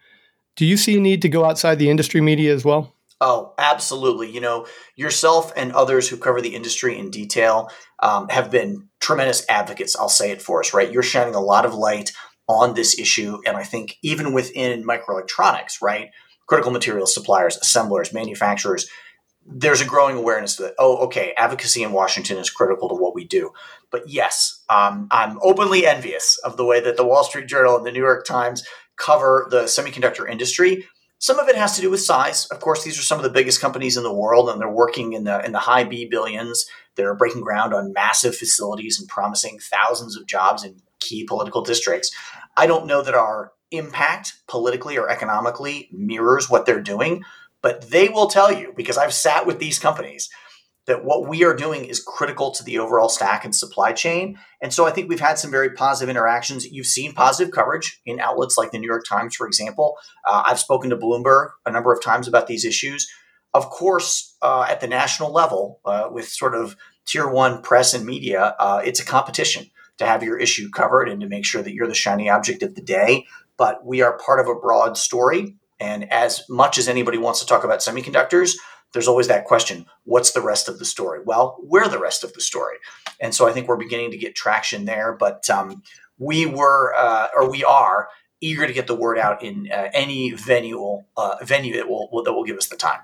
Do 0.56 0.64
you 0.64 0.76
see 0.76 0.96
a 0.96 1.00
need 1.00 1.22
to 1.22 1.28
go 1.28 1.44
outside 1.44 1.78
the 1.78 1.90
industry 1.90 2.20
media 2.20 2.52
as 2.52 2.64
well? 2.64 2.94
Oh, 3.20 3.54
absolutely. 3.58 4.30
You 4.30 4.40
know, 4.40 4.66
yourself 4.94 5.52
and 5.56 5.72
others 5.72 6.08
who 6.08 6.16
cover 6.16 6.40
the 6.40 6.54
industry 6.54 6.98
in 6.98 7.10
detail 7.10 7.70
um, 8.02 8.28
have 8.28 8.50
been 8.50 8.88
tremendous 9.00 9.44
advocates. 9.48 9.96
I'll 9.96 10.08
say 10.08 10.30
it 10.30 10.42
for 10.42 10.60
us, 10.60 10.74
right? 10.74 10.90
You're 10.90 11.02
shining 11.02 11.34
a 11.34 11.40
lot 11.40 11.64
of 11.64 11.74
light 11.74 12.12
on 12.48 12.74
this 12.74 12.98
issue. 12.98 13.38
And 13.46 13.56
I 13.56 13.64
think 13.64 13.96
even 14.02 14.32
within 14.32 14.84
microelectronics, 14.84 15.80
right? 15.82 16.10
Critical 16.46 16.72
materials 16.72 17.14
suppliers, 17.14 17.56
assemblers, 17.56 18.12
manufacturers, 18.12 18.88
there's 19.48 19.80
a 19.80 19.86
growing 19.86 20.16
awareness 20.16 20.56
that, 20.56 20.74
oh, 20.78 20.98
okay, 21.06 21.32
advocacy 21.36 21.82
in 21.82 21.92
Washington 21.92 22.36
is 22.36 22.50
critical 22.50 22.88
to 22.88 22.94
what 22.94 23.14
we 23.14 23.24
do. 23.24 23.52
But 23.90 24.08
yes, 24.08 24.62
um, 24.68 25.06
I'm 25.10 25.38
openly 25.40 25.86
envious 25.86 26.38
of 26.38 26.56
the 26.56 26.64
way 26.64 26.80
that 26.80 26.96
the 26.96 27.06
Wall 27.06 27.24
Street 27.24 27.46
Journal 27.46 27.76
and 27.76 27.86
the 27.86 27.92
New 27.92 28.02
York 28.02 28.26
Times 28.26 28.64
cover 28.98 29.46
the 29.50 29.62
semiconductor 29.62 30.28
industry 30.28 30.84
some 31.18 31.38
of 31.38 31.48
it 31.48 31.56
has 31.56 31.74
to 31.76 31.80
do 31.80 31.90
with 31.90 32.00
size. 32.00 32.46
Of 32.46 32.60
course, 32.60 32.84
these 32.84 32.98
are 32.98 33.02
some 33.02 33.18
of 33.18 33.24
the 33.24 33.30
biggest 33.30 33.60
companies 33.60 33.96
in 33.96 34.02
the 34.02 34.12
world, 34.12 34.50
and 34.50 34.60
they're 34.60 34.68
working 34.68 35.14
in 35.14 35.24
the 35.24 35.44
in 35.44 35.52
the 35.52 35.58
high 35.58 35.84
B 35.84 36.06
billions. 36.06 36.66
They're 36.94 37.14
breaking 37.14 37.42
ground 37.42 37.74
on 37.74 37.92
massive 37.92 38.36
facilities 38.36 38.98
and 39.00 39.08
promising 39.08 39.58
thousands 39.58 40.16
of 40.16 40.26
jobs 40.26 40.64
in 40.64 40.80
key 41.00 41.24
political 41.24 41.62
districts. 41.62 42.10
I 42.56 42.66
don't 42.66 42.86
know 42.86 43.02
that 43.02 43.14
our 43.14 43.52
impact 43.70 44.34
politically 44.46 44.96
or 44.96 45.08
economically 45.08 45.88
mirrors 45.92 46.48
what 46.48 46.66
they're 46.66 46.80
doing, 46.80 47.22
but 47.62 47.90
they 47.90 48.08
will 48.08 48.28
tell 48.28 48.52
you 48.52 48.72
because 48.76 48.98
I've 48.98 49.12
sat 49.12 49.46
with 49.46 49.58
these 49.58 49.78
companies 49.78 50.28
that 50.86 51.04
what 51.04 51.28
we 51.28 51.44
are 51.44 51.54
doing 51.54 51.84
is 51.84 52.00
critical 52.00 52.50
to 52.52 52.64
the 52.64 52.78
overall 52.78 53.08
stack 53.08 53.44
and 53.44 53.54
supply 53.54 53.92
chain. 53.92 54.38
And 54.62 54.72
so 54.72 54.86
I 54.86 54.90
think 54.90 55.08
we've 55.08 55.20
had 55.20 55.38
some 55.38 55.50
very 55.50 55.70
positive 55.70 56.08
interactions. 56.08 56.64
You've 56.64 56.86
seen 56.86 57.12
positive 57.12 57.52
coverage 57.52 58.00
in 58.06 58.20
outlets 58.20 58.56
like 58.56 58.70
the 58.70 58.78
New 58.78 58.86
York 58.86 59.04
Times, 59.08 59.34
for 59.34 59.46
example. 59.46 59.96
Uh, 60.26 60.44
I've 60.46 60.60
spoken 60.60 60.90
to 60.90 60.96
Bloomberg 60.96 61.50
a 61.64 61.72
number 61.72 61.92
of 61.92 62.02
times 62.02 62.28
about 62.28 62.46
these 62.46 62.64
issues. 62.64 63.08
Of 63.52 63.70
course, 63.70 64.36
uh, 64.42 64.66
at 64.68 64.80
the 64.80 64.86
national 64.86 65.32
level, 65.32 65.80
uh, 65.84 66.08
with 66.10 66.28
sort 66.28 66.54
of 66.54 66.76
tier 67.06 67.28
one 67.28 67.62
press 67.62 67.94
and 67.94 68.04
media, 68.04 68.54
uh, 68.58 68.82
it's 68.84 69.00
a 69.00 69.04
competition 69.04 69.70
to 69.98 70.06
have 70.06 70.22
your 70.22 70.38
issue 70.38 70.68
covered 70.70 71.08
and 71.08 71.20
to 71.20 71.28
make 71.28 71.44
sure 71.44 71.62
that 71.62 71.72
you're 71.72 71.88
the 71.88 71.94
shiny 71.94 72.28
object 72.28 72.62
of 72.62 72.74
the 72.74 72.82
day. 72.82 73.24
But 73.56 73.84
we 73.84 74.02
are 74.02 74.18
part 74.18 74.40
of 74.40 74.48
a 74.48 74.54
broad 74.54 74.96
story. 74.98 75.56
And 75.80 76.10
as 76.12 76.44
much 76.48 76.78
as 76.78 76.88
anybody 76.88 77.18
wants 77.18 77.40
to 77.40 77.46
talk 77.46 77.64
about 77.64 77.80
semiconductors, 77.80 78.56
there's 78.96 79.08
always 79.08 79.28
that 79.28 79.44
question 79.44 79.84
what's 80.04 80.32
the 80.32 80.40
rest 80.40 80.68
of 80.68 80.78
the 80.78 80.86
story? 80.86 81.20
Well, 81.22 81.58
we're 81.62 81.86
the 81.86 81.98
rest 81.98 82.24
of 82.24 82.32
the 82.32 82.40
story. 82.40 82.76
And 83.20 83.34
so 83.34 83.46
I 83.46 83.52
think 83.52 83.68
we're 83.68 83.76
beginning 83.76 84.10
to 84.12 84.16
get 84.16 84.34
traction 84.34 84.86
there. 84.86 85.12
But 85.12 85.50
um, 85.50 85.82
we 86.18 86.46
were, 86.46 86.94
uh, 86.96 87.28
or 87.36 87.50
we 87.50 87.62
are, 87.62 88.08
eager 88.40 88.66
to 88.66 88.72
get 88.72 88.86
the 88.86 88.94
word 88.94 89.18
out 89.18 89.42
in 89.42 89.68
uh, 89.70 89.88
any 89.92 90.30
venue 90.32 91.02
uh, 91.16 91.36
venue 91.42 91.74
that 91.74 91.88
will, 91.88 92.08
will, 92.10 92.22
that 92.22 92.32
will 92.32 92.44
give 92.44 92.56
us 92.56 92.68
the 92.68 92.76
time. 92.76 93.00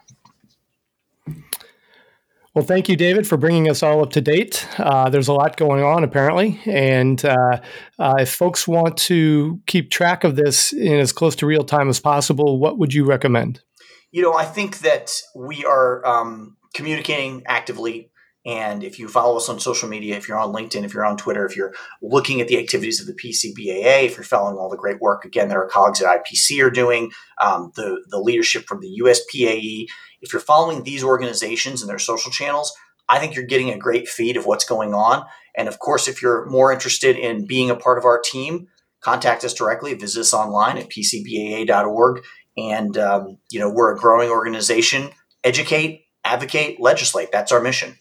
Well, 2.54 2.64
thank 2.64 2.88
you, 2.88 2.96
David, 2.96 3.26
for 3.26 3.36
bringing 3.36 3.70
us 3.70 3.82
all 3.82 4.02
up 4.02 4.12
to 4.12 4.20
date. 4.20 4.66
Uh, 4.78 5.10
there's 5.10 5.28
a 5.28 5.32
lot 5.32 5.56
going 5.56 5.82
on, 5.82 6.04
apparently. 6.04 6.60
And 6.66 7.22
uh, 7.24 7.60
uh, 7.98 8.14
if 8.18 8.30
folks 8.32 8.68
want 8.68 8.96
to 8.98 9.60
keep 9.66 9.90
track 9.90 10.24
of 10.24 10.36
this 10.36 10.72
in 10.72 10.98
as 11.00 11.12
close 11.12 11.34
to 11.36 11.46
real 11.46 11.64
time 11.64 11.88
as 11.88 11.98
possible, 11.98 12.58
what 12.58 12.78
would 12.78 12.92
you 12.92 13.04
recommend? 13.04 13.62
You 14.12 14.22
know, 14.22 14.34
I 14.34 14.44
think 14.44 14.80
that 14.80 15.10
we 15.34 15.64
are 15.64 16.06
um, 16.06 16.56
communicating 16.74 17.42
actively. 17.46 18.10
And 18.44 18.82
if 18.82 18.98
you 18.98 19.08
follow 19.08 19.36
us 19.36 19.48
on 19.48 19.60
social 19.60 19.88
media, 19.88 20.16
if 20.16 20.28
you're 20.28 20.38
on 20.38 20.52
LinkedIn, 20.52 20.84
if 20.84 20.92
you're 20.92 21.04
on 21.04 21.16
Twitter, 21.16 21.46
if 21.46 21.56
you're 21.56 21.72
looking 22.02 22.40
at 22.40 22.48
the 22.48 22.58
activities 22.58 23.00
of 23.00 23.06
the 23.06 23.14
PCBAA, 23.14 24.04
if 24.04 24.16
you're 24.16 24.24
following 24.24 24.58
all 24.58 24.68
the 24.68 24.76
great 24.76 25.00
work, 25.00 25.24
again, 25.24 25.48
that 25.48 25.56
our 25.56 25.68
colleagues 25.68 26.02
at 26.02 26.24
IPC 26.24 26.62
are 26.62 26.70
doing, 26.70 27.12
um, 27.40 27.72
the, 27.76 28.04
the 28.10 28.18
leadership 28.18 28.64
from 28.66 28.80
the 28.80 29.00
USPAE, 29.02 29.86
if 30.20 30.32
you're 30.32 30.40
following 30.40 30.82
these 30.82 31.04
organizations 31.04 31.82
and 31.82 31.88
their 31.88 32.00
social 32.00 32.30
channels, 32.32 32.72
I 33.08 33.18
think 33.18 33.34
you're 33.34 33.44
getting 33.44 33.70
a 33.70 33.78
great 33.78 34.08
feed 34.08 34.36
of 34.36 34.44
what's 34.44 34.64
going 34.64 34.92
on. 34.92 35.24
And 35.56 35.68
of 35.68 35.78
course, 35.78 36.08
if 36.08 36.20
you're 36.20 36.46
more 36.46 36.72
interested 36.72 37.16
in 37.16 37.46
being 37.46 37.70
a 37.70 37.76
part 37.76 37.98
of 37.98 38.04
our 38.04 38.20
team, 38.20 38.68
contact 39.00 39.44
us 39.44 39.54
directly. 39.54 39.94
Visit 39.94 40.20
us 40.20 40.34
online 40.34 40.78
at 40.78 40.88
pcbaa.org. 40.88 42.24
And, 42.56 42.96
um, 42.98 43.38
you 43.50 43.58
know, 43.58 43.70
we're 43.70 43.94
a 43.94 43.98
growing 43.98 44.30
organization. 44.30 45.10
Educate, 45.44 46.04
advocate, 46.24 46.80
legislate. 46.80 47.30
That's 47.32 47.52
our 47.52 47.60
mission. 47.60 47.96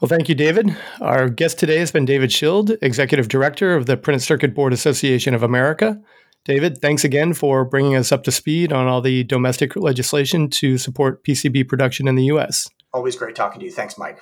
Well, 0.00 0.08
thank 0.08 0.30
you, 0.30 0.34
David. 0.34 0.74
Our 1.00 1.28
guest 1.28 1.58
today 1.58 1.78
has 1.78 1.92
been 1.92 2.06
David 2.06 2.32
Schild, 2.32 2.70
Executive 2.80 3.28
Director 3.28 3.74
of 3.74 3.84
the 3.84 3.98
Printed 3.98 4.22
Circuit 4.22 4.54
Board 4.54 4.72
Association 4.72 5.34
of 5.34 5.42
America. 5.42 6.00
David, 6.46 6.78
thanks 6.78 7.04
again 7.04 7.34
for 7.34 7.66
bringing 7.66 7.96
us 7.96 8.10
up 8.10 8.24
to 8.24 8.32
speed 8.32 8.72
on 8.72 8.86
all 8.86 9.02
the 9.02 9.24
domestic 9.24 9.76
legislation 9.76 10.48
to 10.48 10.78
support 10.78 11.22
PCB 11.22 11.68
production 11.68 12.08
in 12.08 12.14
the 12.14 12.24
U.S. 12.26 12.70
Always 12.94 13.14
great 13.14 13.34
talking 13.34 13.60
to 13.60 13.66
you. 13.66 13.72
Thanks, 13.72 13.98
Mike. 13.98 14.20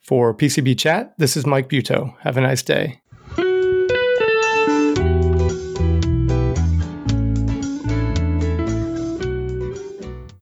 For 0.00 0.34
PCB 0.34 0.78
Chat, 0.78 1.12
this 1.18 1.36
is 1.36 1.44
Mike 1.44 1.68
Buetow. 1.68 2.16
Have 2.20 2.38
a 2.38 2.40
nice 2.40 2.62
day. 2.62 3.02